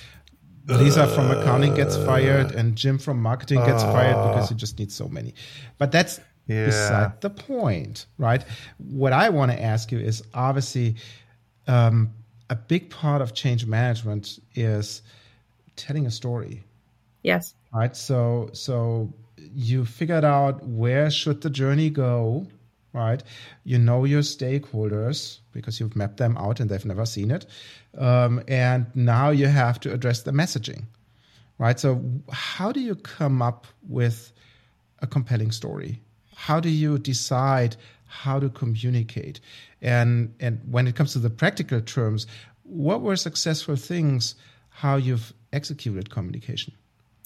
[0.67, 4.79] Lisa from accounting gets fired and Jim from marketing gets uh, fired because he just
[4.79, 5.35] needs so many.
[5.79, 6.67] But that's yeah.
[6.67, 8.45] beside the point, right?
[8.79, 10.97] What I want to ask you is obviously
[11.67, 12.13] um,
[12.51, 15.03] a big part of change management is
[15.77, 16.63] telling a story.
[17.23, 17.55] Yes.
[17.73, 17.97] Right.
[17.97, 19.13] So so
[19.55, 22.47] you figured out where should the journey go,
[22.95, 23.23] right?
[23.65, 27.45] You know your stakeholders because you've mapped them out and they've never seen it.
[27.99, 30.85] Um, and now you have to address the messaging,
[31.59, 31.79] right?
[31.79, 34.33] So, how do you come up with
[35.03, 36.01] a compelling story?
[36.35, 37.77] how do you decide
[38.07, 39.41] how to communicate?
[39.81, 42.27] And and when it comes to the practical terms,
[42.63, 44.35] what were successful things
[44.69, 46.75] how you've executed communication?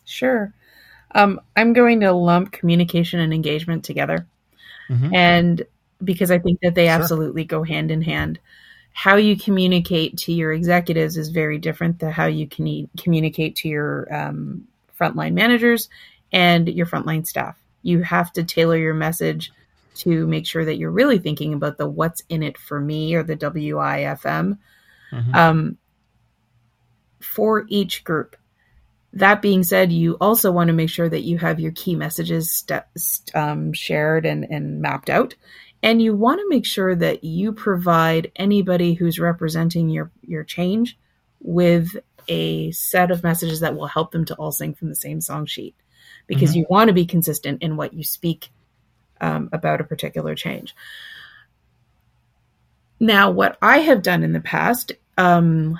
[0.04, 0.52] Sure.
[1.14, 4.26] Um, I'm going to lump communication and engagement together.
[4.88, 5.14] Mm-hmm.
[5.14, 5.66] And
[6.02, 6.94] because I think that they sure.
[6.94, 8.38] absolutely go hand in hand.
[8.92, 13.68] How you communicate to your executives is very different than how you can communicate to
[13.68, 14.66] your um,
[14.98, 15.88] frontline managers
[16.32, 17.56] and your frontline staff.
[17.82, 19.52] You have to tailor your message
[19.96, 23.22] to make sure that you're really thinking about the what's in it for me or
[23.22, 24.58] the WIIFM
[25.12, 25.34] mm-hmm.
[25.34, 25.78] um,
[27.20, 28.36] for each group.
[29.14, 32.64] That being said, you also want to make sure that you have your key messages
[32.96, 35.34] st- um, shared and, and mapped out.
[35.82, 40.98] And you want to make sure that you provide anybody who's representing your, your change
[41.40, 41.96] with
[42.26, 45.46] a set of messages that will help them to all sing from the same song
[45.46, 45.74] sheet
[46.26, 46.60] because mm-hmm.
[46.60, 48.50] you want to be consistent in what you speak
[49.20, 50.74] um, about a particular change.
[53.00, 55.78] Now, what I have done in the past um,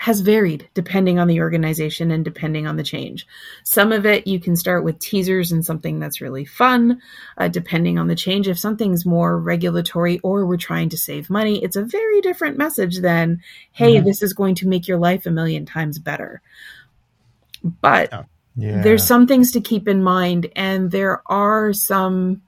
[0.00, 3.26] has varied depending on the organization and depending on the change.
[3.64, 7.02] Some of it you can start with teasers and something that's really fun,
[7.36, 8.48] uh, depending on the change.
[8.48, 13.00] If something's more regulatory or we're trying to save money, it's a very different message
[13.00, 13.42] than,
[13.72, 14.06] hey, mm-hmm.
[14.06, 16.40] this is going to make your life a million times better.
[17.62, 18.26] But
[18.56, 18.80] yeah.
[18.80, 22.40] there's some things to keep in mind, and there are some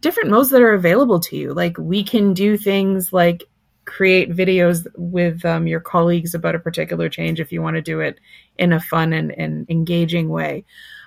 [0.00, 1.54] different modes that are available to you.
[1.54, 3.44] Like we can do things like
[3.88, 8.00] create videos with um, your colleagues about a particular change if you want to do
[8.00, 8.20] it
[8.58, 10.64] in a fun and, and engaging way.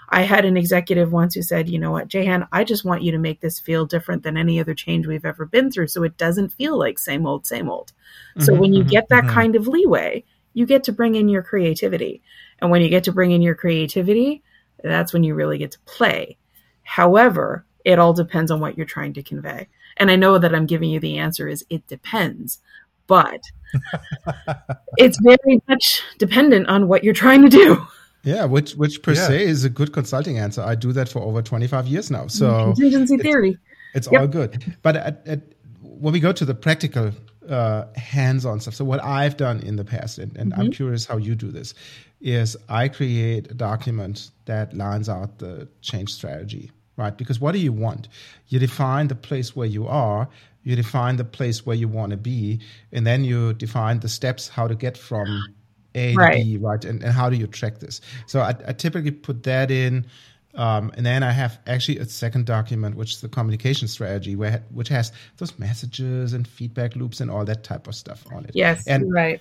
[0.09, 3.13] I had an executive once who said, you know what, Jehane, I just want you
[3.13, 5.87] to make this feel different than any other change we've ever been through.
[5.87, 7.93] So it doesn't feel like same old, same old.
[8.35, 9.33] Mm-hmm, so when you mm-hmm, get that mm-hmm.
[9.33, 12.21] kind of leeway, you get to bring in your creativity.
[12.59, 14.43] And when you get to bring in your creativity,
[14.83, 16.37] that's when you really get to play.
[16.83, 19.69] However, it all depends on what you're trying to convey.
[20.01, 22.59] And I know that I'm giving you the answer is it depends,
[23.05, 23.39] but
[24.97, 27.85] it's very much dependent on what you're trying to do.
[28.23, 29.27] Yeah, which which per yeah.
[29.27, 30.63] se is a good consulting answer.
[30.63, 32.25] I do that for over 25 years now.
[32.25, 33.59] So contingency theory.
[33.93, 34.21] It's, yep.
[34.21, 34.75] all good.
[34.81, 35.41] But at, at,
[35.81, 37.11] when we go to the practical
[37.47, 40.61] uh, hands-on stuff, so what I've done in the past, and, and mm-hmm.
[40.61, 41.75] I'm curious how you do this,
[42.21, 47.17] is I create a document that lines out the change strategy right?
[47.17, 48.07] Because what do you want?
[48.47, 50.27] You define the place where you are,
[50.63, 52.59] you define the place where you want to be,
[52.91, 55.55] and then you define the steps how to get from
[55.95, 56.37] A right.
[56.37, 56.85] to B, right?
[56.85, 58.01] And, and how do you track this?
[58.27, 60.05] So I, I typically put that in.
[60.53, 64.61] Um, and then I have actually a second document, which is the communication strategy, where
[64.71, 68.51] which has those messages and feedback loops and all that type of stuff on it.
[68.53, 69.39] Yes, and, right.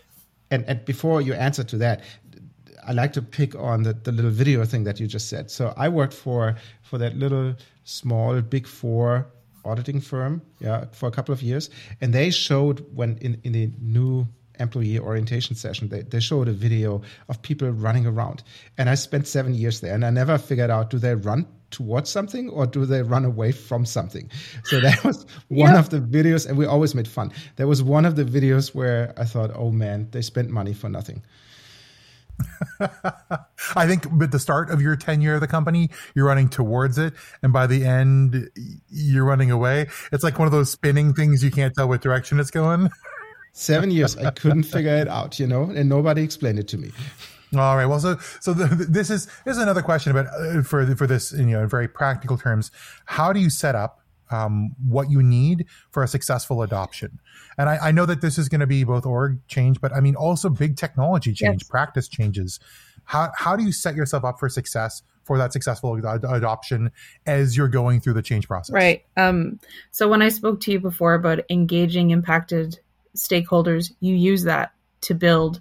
[0.53, 2.03] And, and before you answer to that,
[2.87, 5.51] I like to pick on the, the little video thing that you just said.
[5.51, 7.55] So I worked for for that little
[7.85, 9.27] small big four
[9.65, 11.71] auditing firm, yeah, for a couple of years,
[12.01, 14.27] and they showed when in in the new
[14.59, 18.43] employee orientation session they, they showed a video of people running around.
[18.77, 22.11] And i spent seven years there and i never figured out do they run towards
[22.11, 24.31] something or do they run away from something?
[24.65, 27.33] So that was one of the videos and we always made fun.
[27.57, 30.89] There was one of the videos where i thought oh man they spent money for
[30.89, 31.23] nothing
[33.77, 37.15] I think at the start of your tenure of the company, you're running towards it,
[37.43, 38.51] and by the end,
[38.89, 39.89] you're running away.
[40.13, 42.91] It's like one of those spinning things you can't tell what direction it's going.
[43.53, 46.93] Seven years, I couldn't figure it out, you know, and nobody explained it to me.
[47.55, 47.87] All right.
[47.87, 51.33] Well, so so the, this is this is another question about uh, for for this
[51.33, 52.71] you know in very practical terms.
[53.07, 54.00] How do you set up
[54.31, 57.19] um, what you need for a successful adoption.
[57.59, 60.01] And I, I know that this is going to be both org change, but I
[60.01, 61.69] mean also big technology change, yes.
[61.69, 62.61] practice changes.
[63.05, 66.91] How, how do you set yourself up for success for that successful ad- adoption
[67.27, 68.73] as you're going through the change process?
[68.73, 69.05] Right.
[69.17, 69.61] Um,
[69.91, 72.79] so when I spoke to you before about engaging impacted
[73.17, 74.73] stakeholders, you use that
[75.03, 75.61] to build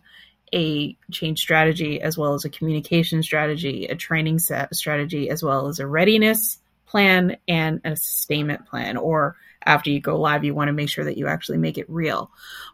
[0.53, 5.67] a change strategy as well as a communication strategy, a training set strategy, as well
[5.67, 6.57] as a readiness
[6.89, 9.35] plan and a sustainment plan or
[9.65, 12.31] after you go live you want to make sure that you actually make it real.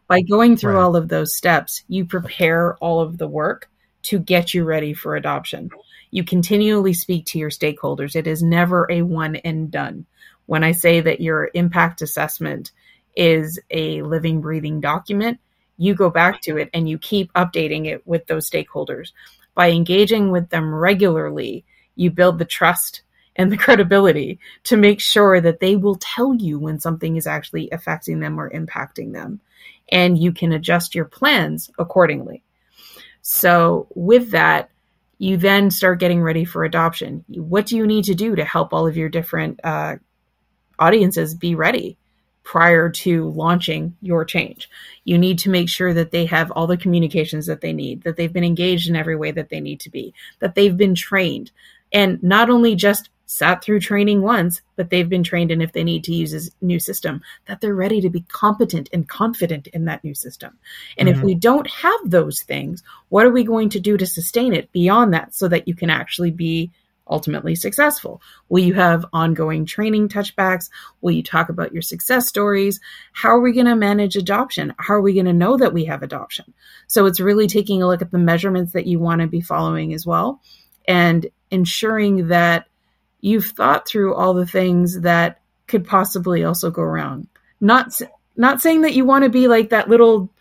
[0.08, 0.84] By going through right.
[0.84, 3.70] all of those steps you prepare all of the work
[4.04, 5.70] to get you ready for adoption.
[6.12, 8.16] You continually speak to your stakeholders.
[8.16, 10.06] It is never a one and done.
[10.46, 12.72] When i say that your impact assessment
[13.16, 15.40] is a living breathing document
[15.78, 19.12] you go back to it and you keep updating it with those stakeholders.
[19.54, 23.02] By engaging with them regularly you build the trust
[23.36, 27.70] and the credibility to make sure that they will tell you when something is actually
[27.72, 29.42] affecting them or impacting them.
[29.90, 32.44] And you can adjust your plans accordingly.
[33.22, 34.70] So, with that,
[35.18, 37.24] You then start getting ready for adoption.
[37.30, 39.96] What do you need to do to help all of your different uh,
[40.78, 41.98] audiences be ready
[42.44, 44.70] prior to launching your change?
[45.06, 48.18] You need to make sure that they have all the communications that they need, that
[48.18, 51.52] they've been engaged in every way that they need to be, that they've been trained.
[51.94, 55.84] And not only just sat through training once, but they've been trained in if they
[55.84, 59.86] need to use a new system, that they're ready to be competent and confident in
[59.86, 60.58] that new system.
[60.98, 61.20] And mm-hmm.
[61.20, 64.72] if we don't have those things, what are we going to do to sustain it
[64.72, 66.72] beyond that so that you can actually be
[67.08, 68.22] ultimately successful?
[68.50, 70.70] Will you have ongoing training touchbacks?
[71.02, 72.80] Will you talk about your success stories?
[73.14, 74.74] How are we going to manage adoption?
[74.78, 76.54] How are we going to know that we have adoption?
[76.88, 79.94] So it's really taking a look at the measurements that you want to be following
[79.94, 80.42] as well
[80.88, 82.68] and ensuring that
[83.26, 87.28] you've thought through all the things that could possibly also go wrong.
[87.60, 88.00] Not
[88.36, 90.32] not saying that you want to be like that little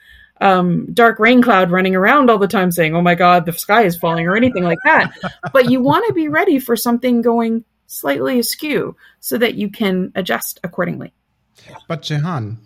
[0.42, 3.84] um, dark rain cloud running around all the time saying, "Oh my God, the sky
[3.84, 5.14] is falling" or anything like that.
[5.52, 10.12] but you want to be ready for something going slightly askew so that you can
[10.14, 11.14] adjust accordingly.
[11.88, 12.58] But Jehane,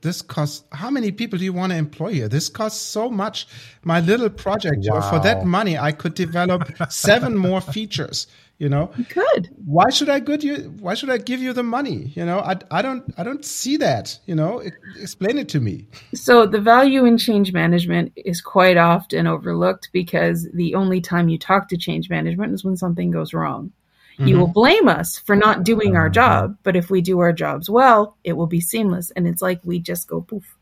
[0.00, 0.64] this costs.
[0.72, 2.28] How many people do you want to employ here?
[2.28, 3.46] This costs so much.
[3.82, 5.10] My little project wow.
[5.10, 8.26] for that money, I could develop seven more features.
[8.58, 9.50] You know, you could.
[9.66, 10.74] Why should I good you?
[10.80, 12.12] Why should I give you the money?
[12.14, 14.18] You know, I, I don't I don't see that.
[14.24, 14.62] You know,
[14.98, 15.86] explain it to me.
[16.14, 21.38] So the value in change management is quite often overlooked because the only time you
[21.38, 23.72] talk to change management is when something goes wrong.
[24.14, 24.28] Mm-hmm.
[24.28, 27.68] You will blame us for not doing our job, but if we do our jobs
[27.68, 29.10] well, it will be seamless.
[29.10, 30.56] And it's like we just go poof.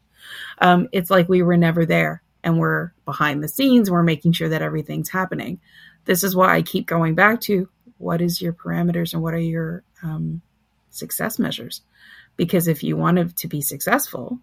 [0.59, 3.89] Um, it's like we were never there and we're behind the scenes.
[3.89, 5.61] We're making sure that everything's happening.
[6.05, 7.69] This is why I keep going back to
[7.99, 10.43] what is your parameters and what are your um,
[10.91, 11.83] success measures.
[12.37, 14.41] Because if you want it to be successful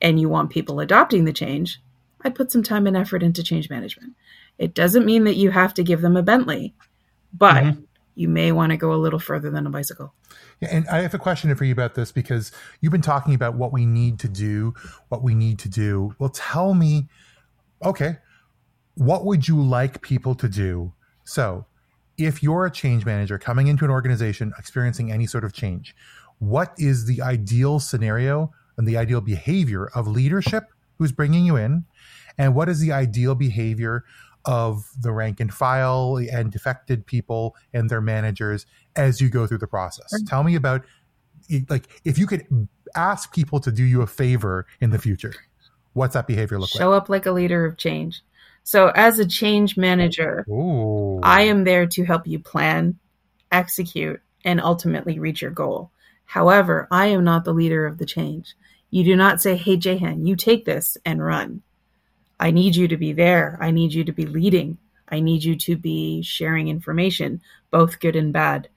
[0.00, 1.80] and you want people adopting the change,
[2.22, 4.14] I put some time and effort into change management.
[4.58, 6.74] It doesn't mean that you have to give them a Bentley,
[7.32, 7.80] but mm-hmm
[8.18, 10.12] you may want to go a little further than a bicycle.
[10.60, 12.50] Yeah, and I have a question for you about this because
[12.80, 14.74] you've been talking about what we need to do,
[15.08, 16.16] what we need to do.
[16.18, 17.06] Well, tell me,
[17.84, 18.16] okay,
[18.96, 20.92] what would you like people to do?
[21.22, 21.66] So,
[22.18, 25.94] if you're a change manager coming into an organization experiencing any sort of change,
[26.38, 30.64] what is the ideal scenario and the ideal behavior of leadership
[30.98, 31.84] who's bringing you in?
[32.36, 34.04] And what is the ideal behavior
[34.44, 38.66] of the rank and file and defected people and their managers
[38.96, 40.10] as you go through the process.
[40.26, 40.84] Tell me about
[41.68, 45.34] like if you could ask people to do you a favor in the future,
[45.92, 46.82] what's that behavior look Show like?
[46.84, 48.22] Show up like a leader of change.
[48.68, 51.20] So as a change manager, Ooh.
[51.22, 52.98] I am there to help you plan,
[53.50, 55.90] execute, and ultimately reach your goal.
[56.26, 58.54] However, I am not the leader of the change.
[58.90, 61.62] You do not say, Hey, Jehane, you take this and run.
[62.38, 63.56] I need you to be there.
[63.58, 64.76] I need you to be leading.
[65.08, 67.40] I need you to be sharing information,
[67.70, 68.68] both good and bad.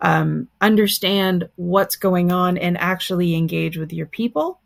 [0.00, 4.60] Um, understand what's going on and actually engage with your people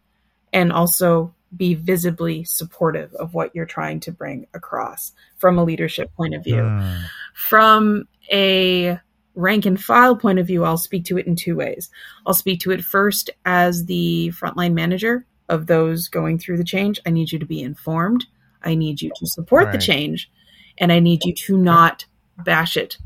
[0.52, 6.12] and also be visibly supportive of what you're trying to bring across from a leadership
[6.14, 6.62] point of view.
[6.62, 7.04] Mm.
[7.34, 8.98] From a
[9.34, 11.90] rank and file point of view, I'll speak to it in two ways.
[12.26, 16.98] I'll speak to it first as the frontline manager of those going through the change.
[17.06, 18.26] I need you to be informed.
[18.62, 19.72] I need you to support right.
[19.72, 20.30] the change
[20.78, 22.04] and I need you to not
[22.38, 22.98] bash it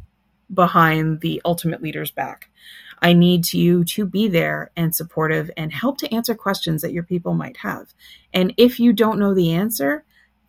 [0.52, 2.48] behind the ultimate leader's back.
[3.02, 7.02] I need you to be there and supportive and help to answer questions that your
[7.02, 7.94] people might have.
[8.32, 10.04] And if you don't know the answer,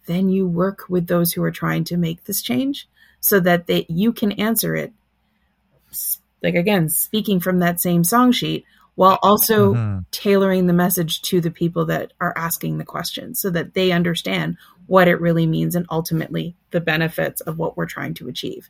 [0.05, 2.89] then you work with those who are trying to make this change
[3.19, 4.91] so that they, you can answer it.
[6.43, 9.99] Like again, speaking from that same song sheet, while also mm-hmm.
[10.11, 14.57] tailoring the message to the people that are asking the questions so that they understand
[14.87, 18.69] what it really means and ultimately the benefits of what we're trying to achieve.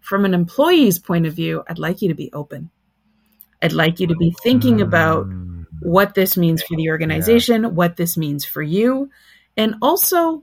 [0.00, 2.70] From an employee's point of view, I'd like you to be open.
[3.64, 5.26] I'd like you to be thinking about
[5.80, 7.68] what this means for the organization, yeah.
[7.68, 9.08] what this means for you,
[9.56, 10.42] and also,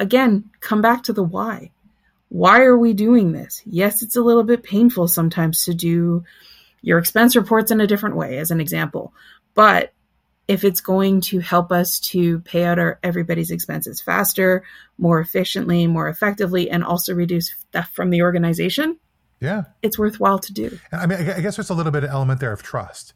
[0.00, 1.72] again, come back to the why.
[2.30, 3.62] Why are we doing this?
[3.66, 6.24] Yes, it's a little bit painful sometimes to do
[6.80, 9.12] your expense reports in a different way, as an example,
[9.54, 9.92] but
[10.48, 14.64] if it's going to help us to pay out our everybody's expenses faster,
[14.96, 18.96] more efficiently, more effectively, and also reduce theft from the organization,
[19.40, 20.78] yeah, it's worthwhile to do.
[20.92, 23.14] I mean, I guess there's a little bit of element there of trust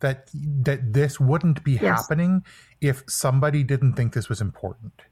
[0.00, 1.82] that that this wouldn't be yes.
[1.82, 2.44] happening
[2.80, 5.02] if somebody didn't think this was important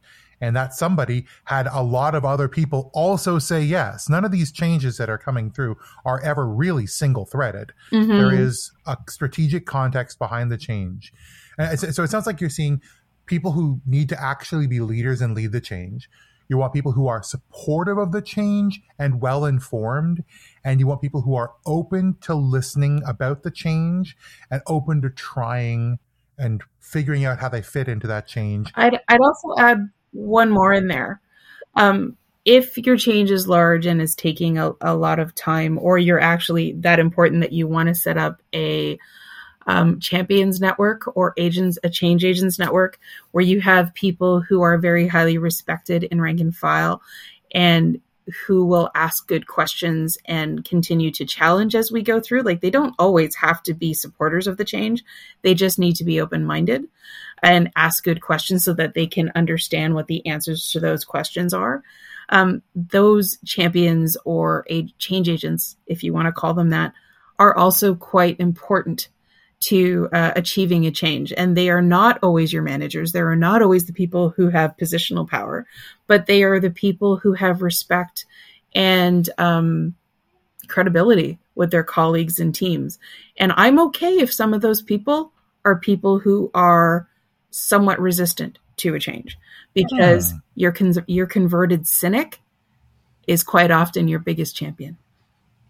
[0.41, 4.09] and that somebody had a lot of other people also say yes.
[4.09, 7.73] None of these changes that are coming through are ever really single threaded.
[7.93, 8.09] Mm-hmm.
[8.09, 11.13] There is a strategic context behind the change.
[11.59, 12.81] And so it sounds like you're seeing
[13.27, 16.09] people who need to actually be leaders and lead the change
[16.49, 20.25] You want people who are supportive of the change and well informed.
[20.65, 24.17] And you want people who are open to listening about the change
[24.51, 25.99] and open to trying
[26.39, 28.71] and figuring out how they fit into that change.
[28.75, 31.21] I'd, I'd also add one more in there.
[31.75, 35.99] Um, if your change is large and is taking a, a lot of time, or
[35.99, 38.99] you're actually that important that you want to set up a
[39.69, 42.99] um, champions network or agents, a change agents network,
[43.31, 47.03] where you have people who are very highly respected in rank and file
[47.53, 48.01] and
[48.47, 52.43] who will ask good questions and continue to challenge as we go through.
[52.43, 55.05] Like they don't always have to be supporters of the change,
[55.43, 56.87] they just need to be open minded
[57.43, 61.53] and ask good questions so that they can understand what the answers to those questions
[61.55, 61.83] are.
[62.31, 64.67] Um, those champions or
[64.99, 66.93] change agents, if you want to call them that,
[67.39, 69.09] are also quite important
[69.61, 71.33] to uh, achieving a change.
[71.37, 73.13] And they are not always your managers.
[73.13, 75.67] They are not always the people who have positional power,
[76.07, 78.25] but they are the people who have respect
[78.75, 79.95] and um,
[80.69, 82.99] credibility with their colleagues and teams.
[83.37, 85.33] And I'm okay if some of those people
[85.65, 87.09] are people who are
[87.51, 89.37] somewhat resistant to a change
[89.75, 90.43] because mm.
[90.55, 92.41] your con- your converted cynic
[93.27, 94.97] is quite often your biggest champion.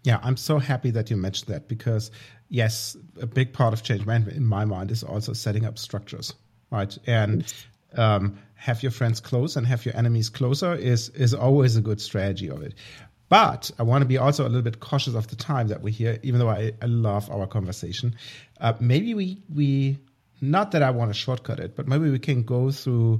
[0.09, 2.09] Yeah, I'm so happy that you mentioned that because
[2.47, 6.33] yes, a big part of change management in my mind is also setting up structures,
[6.71, 6.97] right?
[7.05, 7.53] And
[7.95, 12.01] um, have your friends close and have your enemies closer is is always a good
[12.01, 12.73] strategy of it.
[13.29, 15.93] But I want to be also a little bit cautious of the time that we're
[15.93, 18.15] here, even though I, I love our conversation.
[18.59, 19.99] Uh, maybe we we
[20.41, 23.19] not that I want to shortcut it, but maybe we can go through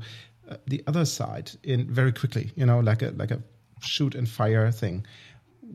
[0.49, 2.51] uh, the other side in very quickly.
[2.55, 3.43] You know, like a like a
[3.79, 5.05] shoot and fire thing.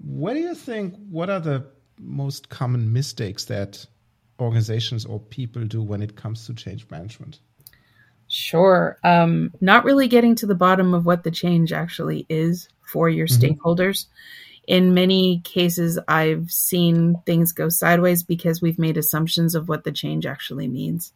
[0.02, 0.94] What do you think?
[1.10, 1.66] What are the
[1.98, 3.86] most common mistakes that
[4.40, 7.40] organizations or people do when it comes to change management?
[8.26, 8.98] Sure.
[9.04, 13.26] Um, not really getting to the bottom of what the change actually is for your
[13.26, 13.54] mm-hmm.
[13.54, 14.06] stakeholders.
[14.66, 19.92] In many cases, I've seen things go sideways because we've made assumptions of what the
[19.92, 21.12] change actually means.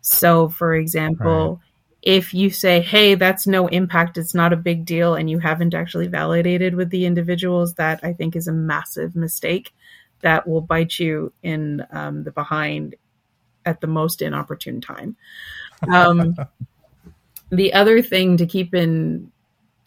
[0.00, 1.71] So, for example, right
[2.02, 5.72] if you say, hey, that's no impact, it's not a big deal, and you haven't
[5.72, 9.72] actually validated with the individuals, that I think is a massive mistake
[10.20, 12.96] that will bite you in um, the behind
[13.64, 15.16] at the most inopportune time.
[15.92, 16.34] Um,
[17.50, 19.30] the other thing to keep in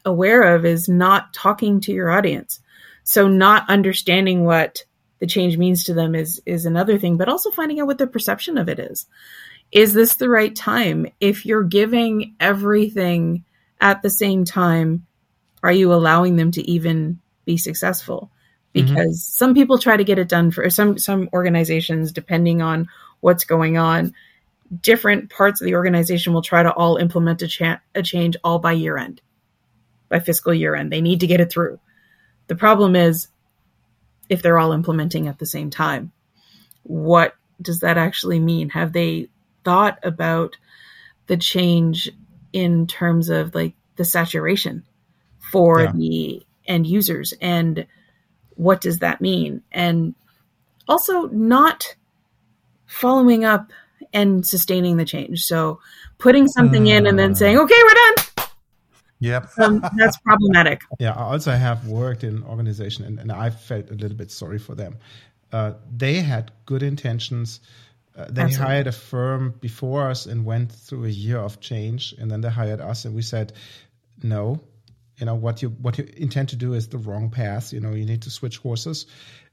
[0.05, 2.61] aware of is not talking to your audience.
[3.03, 4.86] So not understanding what
[5.20, 8.07] the change means to them is is another thing, but also finding out what their
[8.07, 9.05] perception of it is
[9.72, 11.07] is this the right time?
[11.20, 13.43] If you're giving everything
[13.82, 15.05] at the same time,
[15.63, 18.32] are you allowing them to even be successful?
[18.74, 18.88] Mm-hmm.
[18.88, 19.38] Because mm-hmm.
[19.38, 22.88] some people try to get it done for some some organizations, depending on
[23.20, 24.13] what's going on.
[24.82, 28.59] Different parts of the organization will try to all implement a, cha- a change all
[28.59, 29.22] by year end,
[30.09, 30.91] by fiscal year end.
[30.91, 31.80] They need to get it through.
[32.47, 33.28] The problem is
[34.30, 36.11] if they're all implementing at the same time,
[36.84, 38.70] what does that actually mean?
[38.70, 39.30] Have they
[39.66, 40.57] thought about
[41.28, 42.09] the change
[42.53, 44.84] in terms of like the saturation
[45.51, 45.91] for yeah.
[45.91, 47.86] the end users and
[48.55, 50.16] what does that mean and
[50.88, 51.95] also not
[52.86, 53.72] following up
[54.13, 55.80] and sustaining the change so
[56.18, 57.38] putting something in and then mm.
[57.38, 58.26] saying okay we're done
[59.20, 59.49] Yep.
[59.59, 60.82] um, that's problematic.
[60.99, 64.30] Yeah, I also have worked in an organization and, and I felt a little bit
[64.30, 64.97] sorry for them.
[65.51, 67.61] Uh, they had good intentions.
[68.16, 68.66] Uh, they Absolutely.
[68.74, 72.49] hired a firm before us and went through a year of change, and then they
[72.49, 73.51] hired us, and we said,
[74.24, 74.61] "No,
[75.18, 77.74] you know what you what you intend to do is the wrong path.
[77.74, 79.05] You know, you need to switch horses."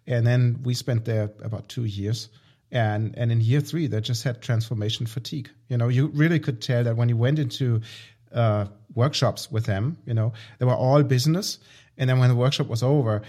[0.07, 2.29] And then we spent there about two years,
[2.71, 5.51] and and in year three, they just had transformation fatigue.
[5.69, 7.81] You know, you really could tell that when you went into
[8.33, 11.59] uh, workshops with them, you know, they were all business,
[11.99, 13.23] and then when the workshop was over,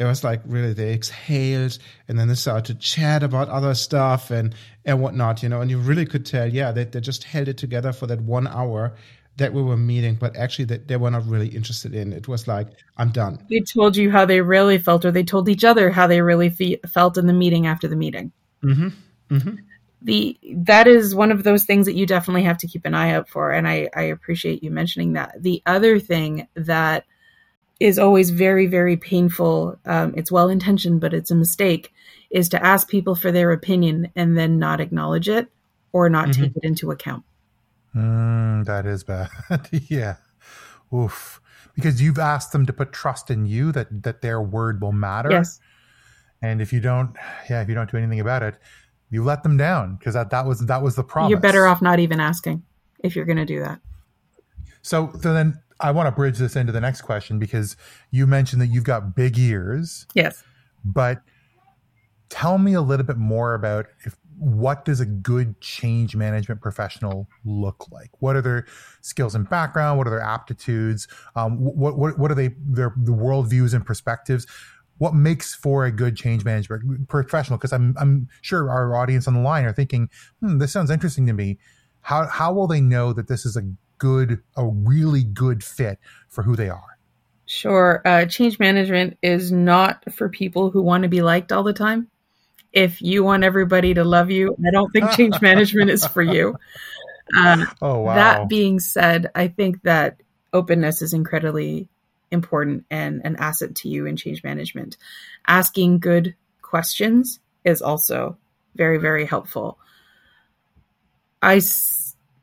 [0.00, 1.78] it was like really they exhaled
[2.08, 4.54] and then they started to chat about other stuff and
[4.86, 7.58] and whatnot, you know, and you really could tell, yeah, they, they just held it
[7.58, 8.94] together for that one hour
[9.36, 12.14] that we were meeting, but actually that they were not really interested in.
[12.14, 13.44] It was like, I'm done.
[13.50, 16.48] They told you how they really felt, or they told each other how they really
[16.48, 18.32] fe- felt in the meeting after the meeting.
[18.64, 18.88] Mm-hmm.
[19.34, 19.54] Mm-hmm.
[20.02, 23.10] The that is one of those things that you definitely have to keep an eye
[23.12, 25.34] out for, and I, I appreciate you mentioning that.
[25.38, 27.04] The other thing that
[27.80, 29.78] is always very, very painful.
[29.86, 31.92] Um, it's well intentioned, but it's a mistake,
[32.30, 35.48] is to ask people for their opinion and then not acknowledge it
[35.92, 36.42] or not mm-hmm.
[36.42, 37.24] take it into account.
[37.96, 39.30] Mm, that is bad.
[39.88, 40.16] yeah.
[40.94, 41.40] Oof.
[41.74, 45.30] Because you've asked them to put trust in you that, that their word will matter.
[45.30, 45.58] Yes.
[46.42, 47.16] And if you don't,
[47.48, 48.56] yeah, if you don't do anything about it,
[49.10, 51.30] you let them down because that, that was that was the problem.
[51.30, 52.62] You're better off not even asking
[53.00, 53.80] if you're going to do that.
[54.82, 57.76] So, so then I want to bridge this into the next question because
[58.10, 60.06] you mentioned that you've got big ears.
[60.14, 60.42] Yes.
[60.84, 61.22] But
[62.28, 67.28] tell me a little bit more about if what does a good change management professional
[67.44, 68.10] look like?
[68.20, 68.66] What are their
[69.02, 69.98] skills and background?
[69.98, 71.08] What are their aptitudes?
[71.36, 74.46] Um, what, what, what are they, their the worldviews and perspectives?
[74.96, 77.58] What makes for a good change management professional?
[77.58, 80.08] Because I'm, I'm sure our audience on the line are thinking,
[80.40, 81.58] hmm, this sounds interesting to me.
[82.00, 83.62] How, how will they know that this is a
[84.00, 86.98] good, a really good fit for who they are?
[87.46, 88.02] Sure.
[88.04, 92.08] Uh, change management is not for people who want to be liked all the time
[92.72, 96.56] if you want everybody to love you, I don't think change management is for you.
[97.36, 98.14] Um, oh, wow.
[98.14, 100.20] That being said, I think that
[100.52, 101.88] openness is incredibly
[102.30, 104.96] important and an asset to you in change management.
[105.46, 108.36] Asking good questions is also
[108.74, 109.78] very, very helpful.
[111.42, 111.60] I,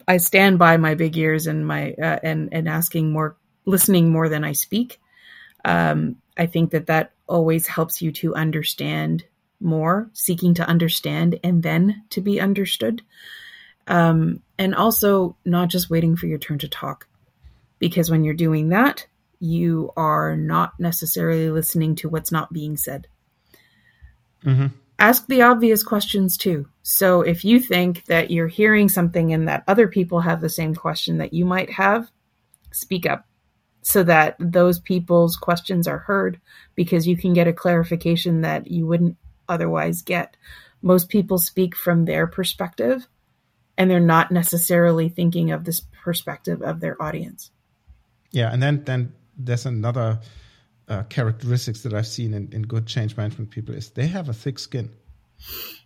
[0.08, 3.36] I stand by my big ears and my uh, and and asking more,
[3.66, 4.99] listening more than I speak.
[5.66, 9.26] Um, I think that that always helps you to understand
[9.60, 13.01] more, seeking to understand and then to be understood.
[13.88, 17.08] Um, and also not just waiting for your turn to talk.
[17.80, 19.05] Because when you're doing that,
[19.39, 23.08] you are not necessarily listening to what's not being said.
[24.43, 24.68] Mm-hmm.
[25.00, 26.68] Ask the obvious questions too.
[26.82, 30.74] So if you think that you're hearing something and that other people have the same
[30.74, 32.10] question that you might have,
[32.72, 33.26] speak up
[33.82, 36.41] so that those people's questions are heard
[36.76, 39.18] because you can get a clarification that you wouldn't
[39.48, 40.36] otherwise get.
[40.82, 43.08] Most people speak from their perspective
[43.78, 47.52] and they're not necessarily thinking of this perspective of their audience.
[48.32, 50.20] Yeah, and then then there's another
[50.88, 54.34] uh, characteristics that I've seen in, in good change management people is they have a
[54.34, 54.90] thick skin,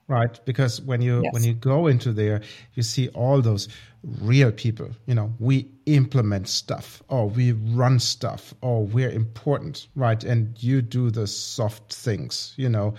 [0.07, 0.39] right?
[0.45, 1.33] Because when you yes.
[1.33, 2.41] when you go into there,
[2.75, 3.67] you see all those
[4.03, 4.89] real people.
[5.07, 10.23] You know, we implement stuff, or we run stuff, or we're important, right?
[10.23, 12.53] And you do the soft things.
[12.57, 12.95] You know,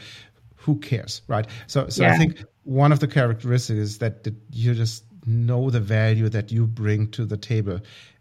[0.56, 1.46] who cares, right?
[1.66, 2.14] So, so yeah.
[2.14, 6.50] I think one of the characteristics is that, that you just know the value that
[6.50, 7.80] you bring to the table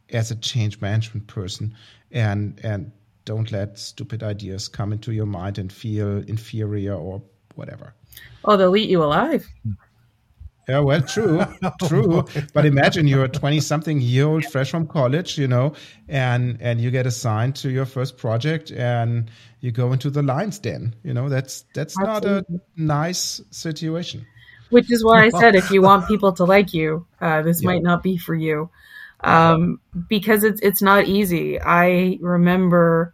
[0.09, 1.73] as a change management person,
[2.11, 2.91] and and
[3.25, 7.21] don't let stupid ideas come into your mind and feel inferior or
[7.55, 7.93] whatever.
[8.43, 9.47] Oh, they'll eat you alive.
[10.67, 11.43] Yeah, well, true,
[11.87, 12.25] true.
[12.53, 15.73] But imagine you're a 20 something year old fresh from college, you know,
[16.07, 20.59] and, and you get assigned to your first project and you go into the lion's
[20.59, 20.95] den.
[21.03, 22.45] You know, that's, that's not a
[22.75, 24.25] nice situation.
[24.69, 27.67] Which is why I said, if you want people to like you, uh, this yeah.
[27.67, 28.69] might not be for you.
[29.23, 31.61] Um, because it's, it's not easy.
[31.61, 33.13] I remember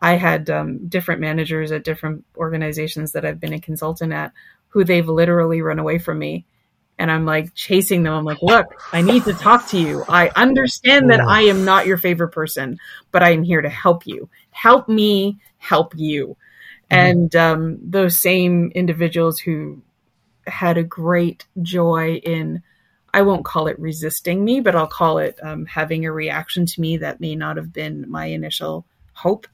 [0.00, 4.32] I had um, different managers at different organizations that I've been a consultant at
[4.68, 6.46] who they've literally run away from me
[6.98, 8.14] and I'm like chasing them.
[8.14, 10.04] I'm like, look, I need to talk to you.
[10.08, 12.78] I understand that I am not your favorite person,
[13.12, 14.28] but I am here to help you.
[14.50, 16.36] Help me help you.
[16.90, 16.94] Mm-hmm.
[16.94, 19.82] And um, those same individuals who
[20.46, 22.62] had a great joy in,
[23.16, 26.80] I won't call it resisting me, but I'll call it um, having a reaction to
[26.82, 29.46] me that may not have been my initial hope,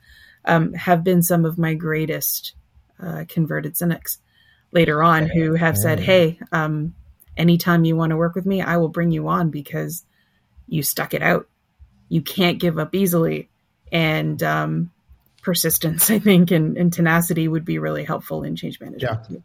[0.44, 2.54] um, have been some of my greatest
[3.00, 4.18] uh, converted cynics
[4.72, 6.92] later on who have said, hey, um,
[7.36, 10.04] anytime you want to work with me, I will bring you on because
[10.66, 11.48] you stuck it out.
[12.08, 13.48] You can't give up easily.
[13.92, 14.90] And um,
[15.40, 19.20] persistence, I think, and, and, tenacity would be really helpful in change management.
[19.30, 19.36] Yeah.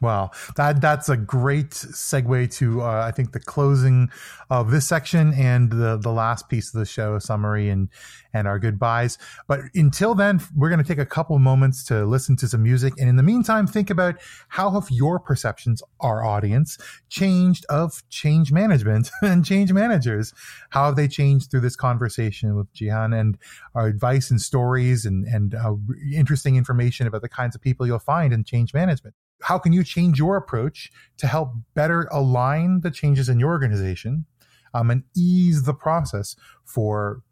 [0.00, 4.10] Wow, that that's a great segue to uh, I think the closing
[4.48, 7.88] of this section and the the last piece of the show summary and
[8.32, 9.18] and our goodbyes.
[9.48, 12.94] But until then, we're going to take a couple moments to listen to some music,
[12.98, 16.78] and in the meantime, think about how have your perceptions, our audience,
[17.08, 20.32] changed of change management and change managers.
[20.70, 23.36] How have they changed through this conversation with Jehane and
[23.74, 25.74] our advice and stories and and uh,
[26.14, 29.84] interesting information about the kinds of people you'll find in change management how can you
[29.84, 34.26] change your approach to help better align the changes in your organization
[34.74, 37.22] um, and ease the process for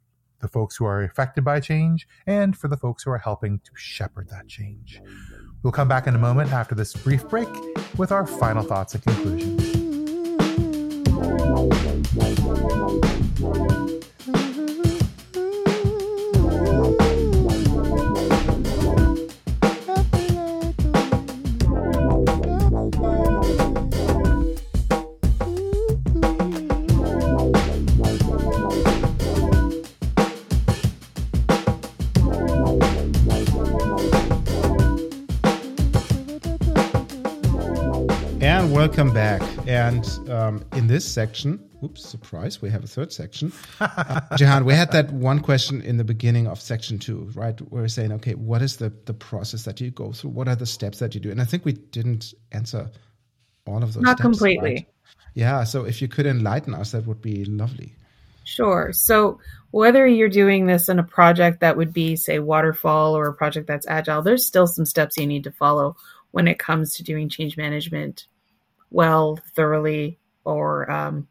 [0.40, 3.70] the folks who are affected by change and for the folks who are helping to
[3.74, 5.00] shepherd that change.
[5.62, 7.48] We'll come back in a moment after this brief break
[7.96, 9.76] with our final thoughts and conclusions.
[38.86, 39.42] Welcome back.
[39.66, 43.52] And um, in this section, oops, surprise, we have a third section.
[43.80, 47.60] Uh, Jehane, we had that one question in the beginning of section two, right?
[47.72, 50.30] Where we're saying, okay, what is the, the process that you go through?
[50.30, 51.32] What are the steps that you do?
[51.32, 52.88] And I think we didn't answer
[53.66, 54.74] all of those Not steps, completely.
[54.74, 54.86] right?
[55.34, 55.64] Yeah.
[55.64, 57.92] So if you could enlighten us, that would be lovely.
[58.44, 58.92] Sure.
[58.92, 59.40] So
[59.72, 63.66] whether you're doing this in a project that would be, say, waterfall or a project
[63.66, 65.96] that's agile, there's still some steps you need to follow
[66.30, 68.28] when it comes to doing change management
[68.96, 71.28] well, thoroughly, or um,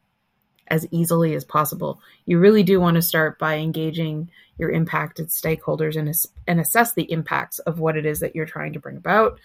[0.67, 1.99] as easily as possible.
[2.27, 6.13] You really do want to start by engaging your impacted stakeholders and,
[6.47, 9.39] and assess the impacts of what it is that you're trying to bring about.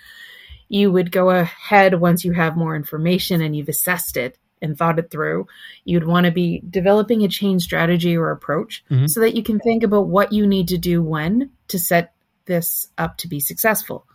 [0.69, 4.99] You would go ahead once you have more information and you've assessed it and thought
[4.99, 5.47] it through,
[5.87, 9.07] you'd want to be developing a change strategy or approach mm-hmm.
[9.07, 12.13] so that you can think about what you need to do when to set
[12.45, 14.07] this up to be successful.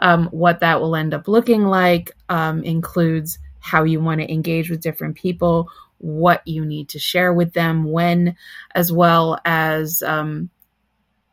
[0.00, 4.70] Um, what that will end up looking like um, includes how you want to engage
[4.70, 8.36] with different people, what you need to share with them, when,
[8.74, 10.50] as well as um,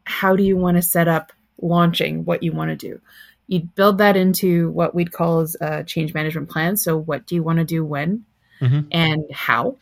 [0.06, 3.00] how do you want to set up launching what you want to do.
[3.48, 6.78] You'd build that into what we'd call as a change management plan.
[6.78, 8.26] So, what do you want to do when?
[8.62, 8.82] mm-hmm.
[8.92, 9.78] and how.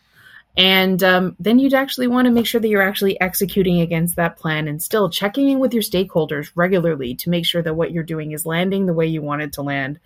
[0.56, 4.36] And um, then you'd actually want to make sure that you're actually executing against that
[4.36, 8.02] plan and still checking in with your stakeholders regularly to make sure that what you're
[8.02, 10.00] doing is landing the way you want it to land,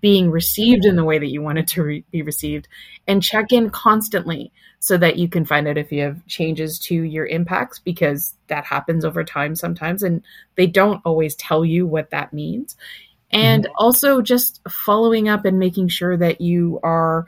[0.00, 2.68] being received in the way that you want it to re- be received,
[3.06, 6.94] and check in constantly so that you can find out if you have changes to
[6.94, 10.22] your impacts because that happens over time sometimes and
[10.54, 12.76] they don't always tell you what that means.
[13.30, 13.72] And mm-hmm.
[13.76, 17.26] also just following up and making sure that you are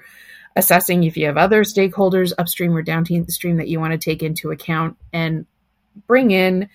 [0.57, 4.51] assessing if you have other stakeholders upstream or downstream that you want to take into
[4.51, 5.47] account and
[6.07, 6.69] bring in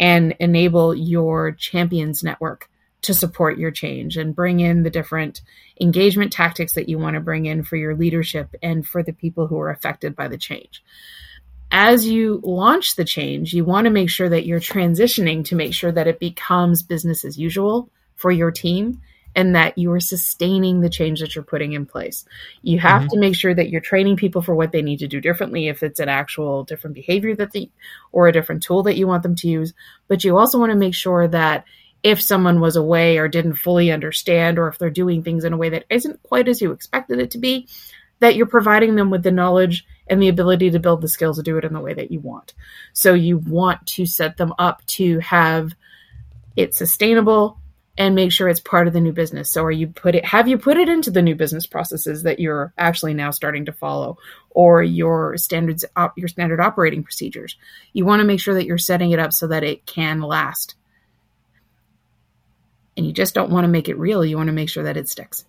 [0.00, 2.68] and enable your champions network
[3.04, 5.42] to support your change and bring in the different
[5.80, 9.46] engagement tactics that you want to bring in for your leadership and for the people
[9.46, 10.82] who are affected by the change.
[11.70, 15.74] As you launch the change, you want to make sure that you're transitioning to make
[15.74, 19.00] sure that it becomes business as usual for your team
[19.36, 22.24] and that you are sustaining the change that you're putting in place.
[22.62, 23.08] You have mm-hmm.
[23.10, 25.82] to make sure that you're training people for what they need to do differently if
[25.82, 27.70] it's an actual different behavior that they
[28.12, 29.74] or a different tool that you want them to use,
[30.08, 31.64] but you also want to make sure that
[32.04, 35.56] if someone was away or didn't fully understand or if they're doing things in a
[35.56, 37.66] way that isn't quite as you expected it to be,
[38.20, 41.42] that you're providing them with the knowledge and the ability to build the skills to
[41.42, 42.52] do it in the way that you want.
[42.92, 45.72] So you want to set them up to have
[46.56, 47.58] it sustainable
[47.96, 49.50] and make sure it's part of the new business.
[49.50, 52.38] So are you put it have you put it into the new business processes that
[52.38, 54.18] you're actually now starting to follow
[54.50, 57.56] or your standards op, your standard operating procedures.
[57.94, 60.74] You want to make sure that you're setting it up so that it can last.
[62.96, 64.96] And you just don't want to make it real, you want to make sure that
[64.96, 65.44] it sticks.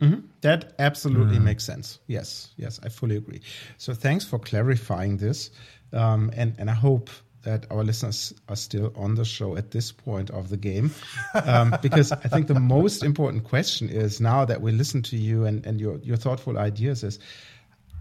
[0.00, 0.26] Mm-hmm.
[0.40, 1.44] That absolutely mm.
[1.44, 2.00] makes sense.
[2.08, 3.40] Yes, yes, I fully agree.
[3.78, 5.50] So thanks for clarifying this.
[5.92, 7.10] Um, and, and I hope
[7.44, 10.90] that our listeners are still on the show at this point of the game.
[11.34, 15.44] Um, because I think the most important question is now that we listen to you
[15.44, 17.18] and, and your, your thoughtful ideas is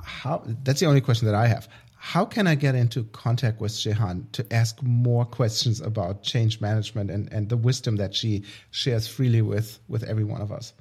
[0.02, 1.68] how that's the only question that I have.
[2.06, 7.10] How can I get into contact with Jehane to ask more questions about change management
[7.10, 10.74] and, and the wisdom that she shares freely with, with every one of us?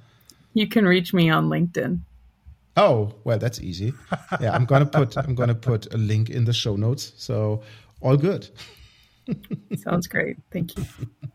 [0.53, 2.01] You can reach me on LinkedIn.
[2.75, 3.93] Oh, well, that's easy.
[4.41, 7.13] Yeah, I'm gonna put I'm gonna put a link in the show notes.
[7.15, 7.63] So
[8.01, 8.49] all good.
[9.77, 10.35] Sounds great.
[10.51, 10.85] Thank you.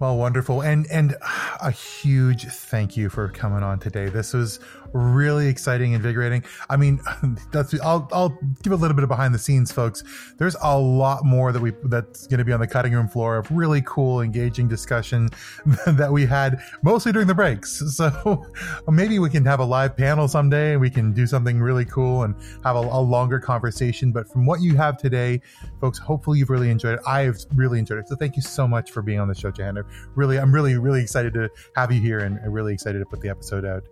[0.01, 0.61] Well, wonderful.
[0.61, 1.17] And and
[1.63, 4.11] a huge thank you for coming on today.
[4.11, 4.61] This was
[4.93, 6.45] really exciting, invigorating.
[6.69, 7.01] I mean,
[7.53, 10.05] that's I'll I'll give a little bit of behind the scenes, folks.
[10.39, 13.37] There's a lot more that we that's going to be on the cutting room floor
[13.37, 15.29] of really cool, engaging discussion
[15.87, 17.83] that we had mostly during the breaks.
[17.99, 18.47] So
[18.87, 20.73] maybe we can have a live panel someday.
[20.73, 24.13] and We can do something really cool and have a, a longer conversation.
[24.13, 25.41] But from what you have today,
[25.81, 27.01] folks, hopefully you've really enjoyed it.
[27.09, 28.09] I've really enjoyed it.
[28.09, 29.83] So thank you so much for being on the show, Johanna.
[30.15, 33.29] Really, I'm really really excited to have you here and really excited to put the
[33.29, 33.85] episode out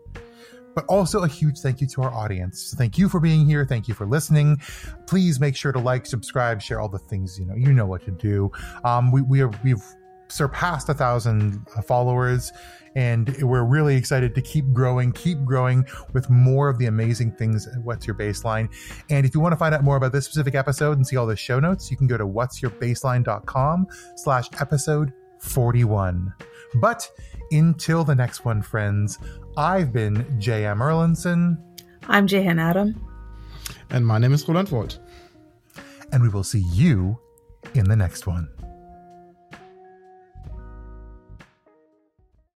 [0.76, 2.74] but also a huge thank you to our audience.
[2.76, 3.64] Thank you for being here.
[3.64, 4.58] Thank you for listening.
[5.06, 7.56] Please make sure to like, subscribe, share all the things you know.
[7.56, 8.52] You know what to do.
[8.84, 9.82] Um, we we are we've
[10.28, 12.52] surpassed a thousand uh, followers
[12.94, 17.68] and we're really excited to keep growing keep growing with more of the amazing things
[17.84, 18.68] what's your baseline
[19.08, 21.26] and if you want to find out more about this specific episode and see all
[21.26, 26.34] the show notes you can go to what's your baseline.com slash episode 41
[26.80, 27.10] but
[27.50, 29.18] until the next one friends
[29.56, 30.78] I've been J.M.
[30.78, 31.56] Erlendson.
[32.08, 33.00] I'm Jehane Adam.
[33.90, 34.98] And my name is Roland Woldt.
[36.12, 37.18] And we will see you
[37.74, 38.48] in the next one.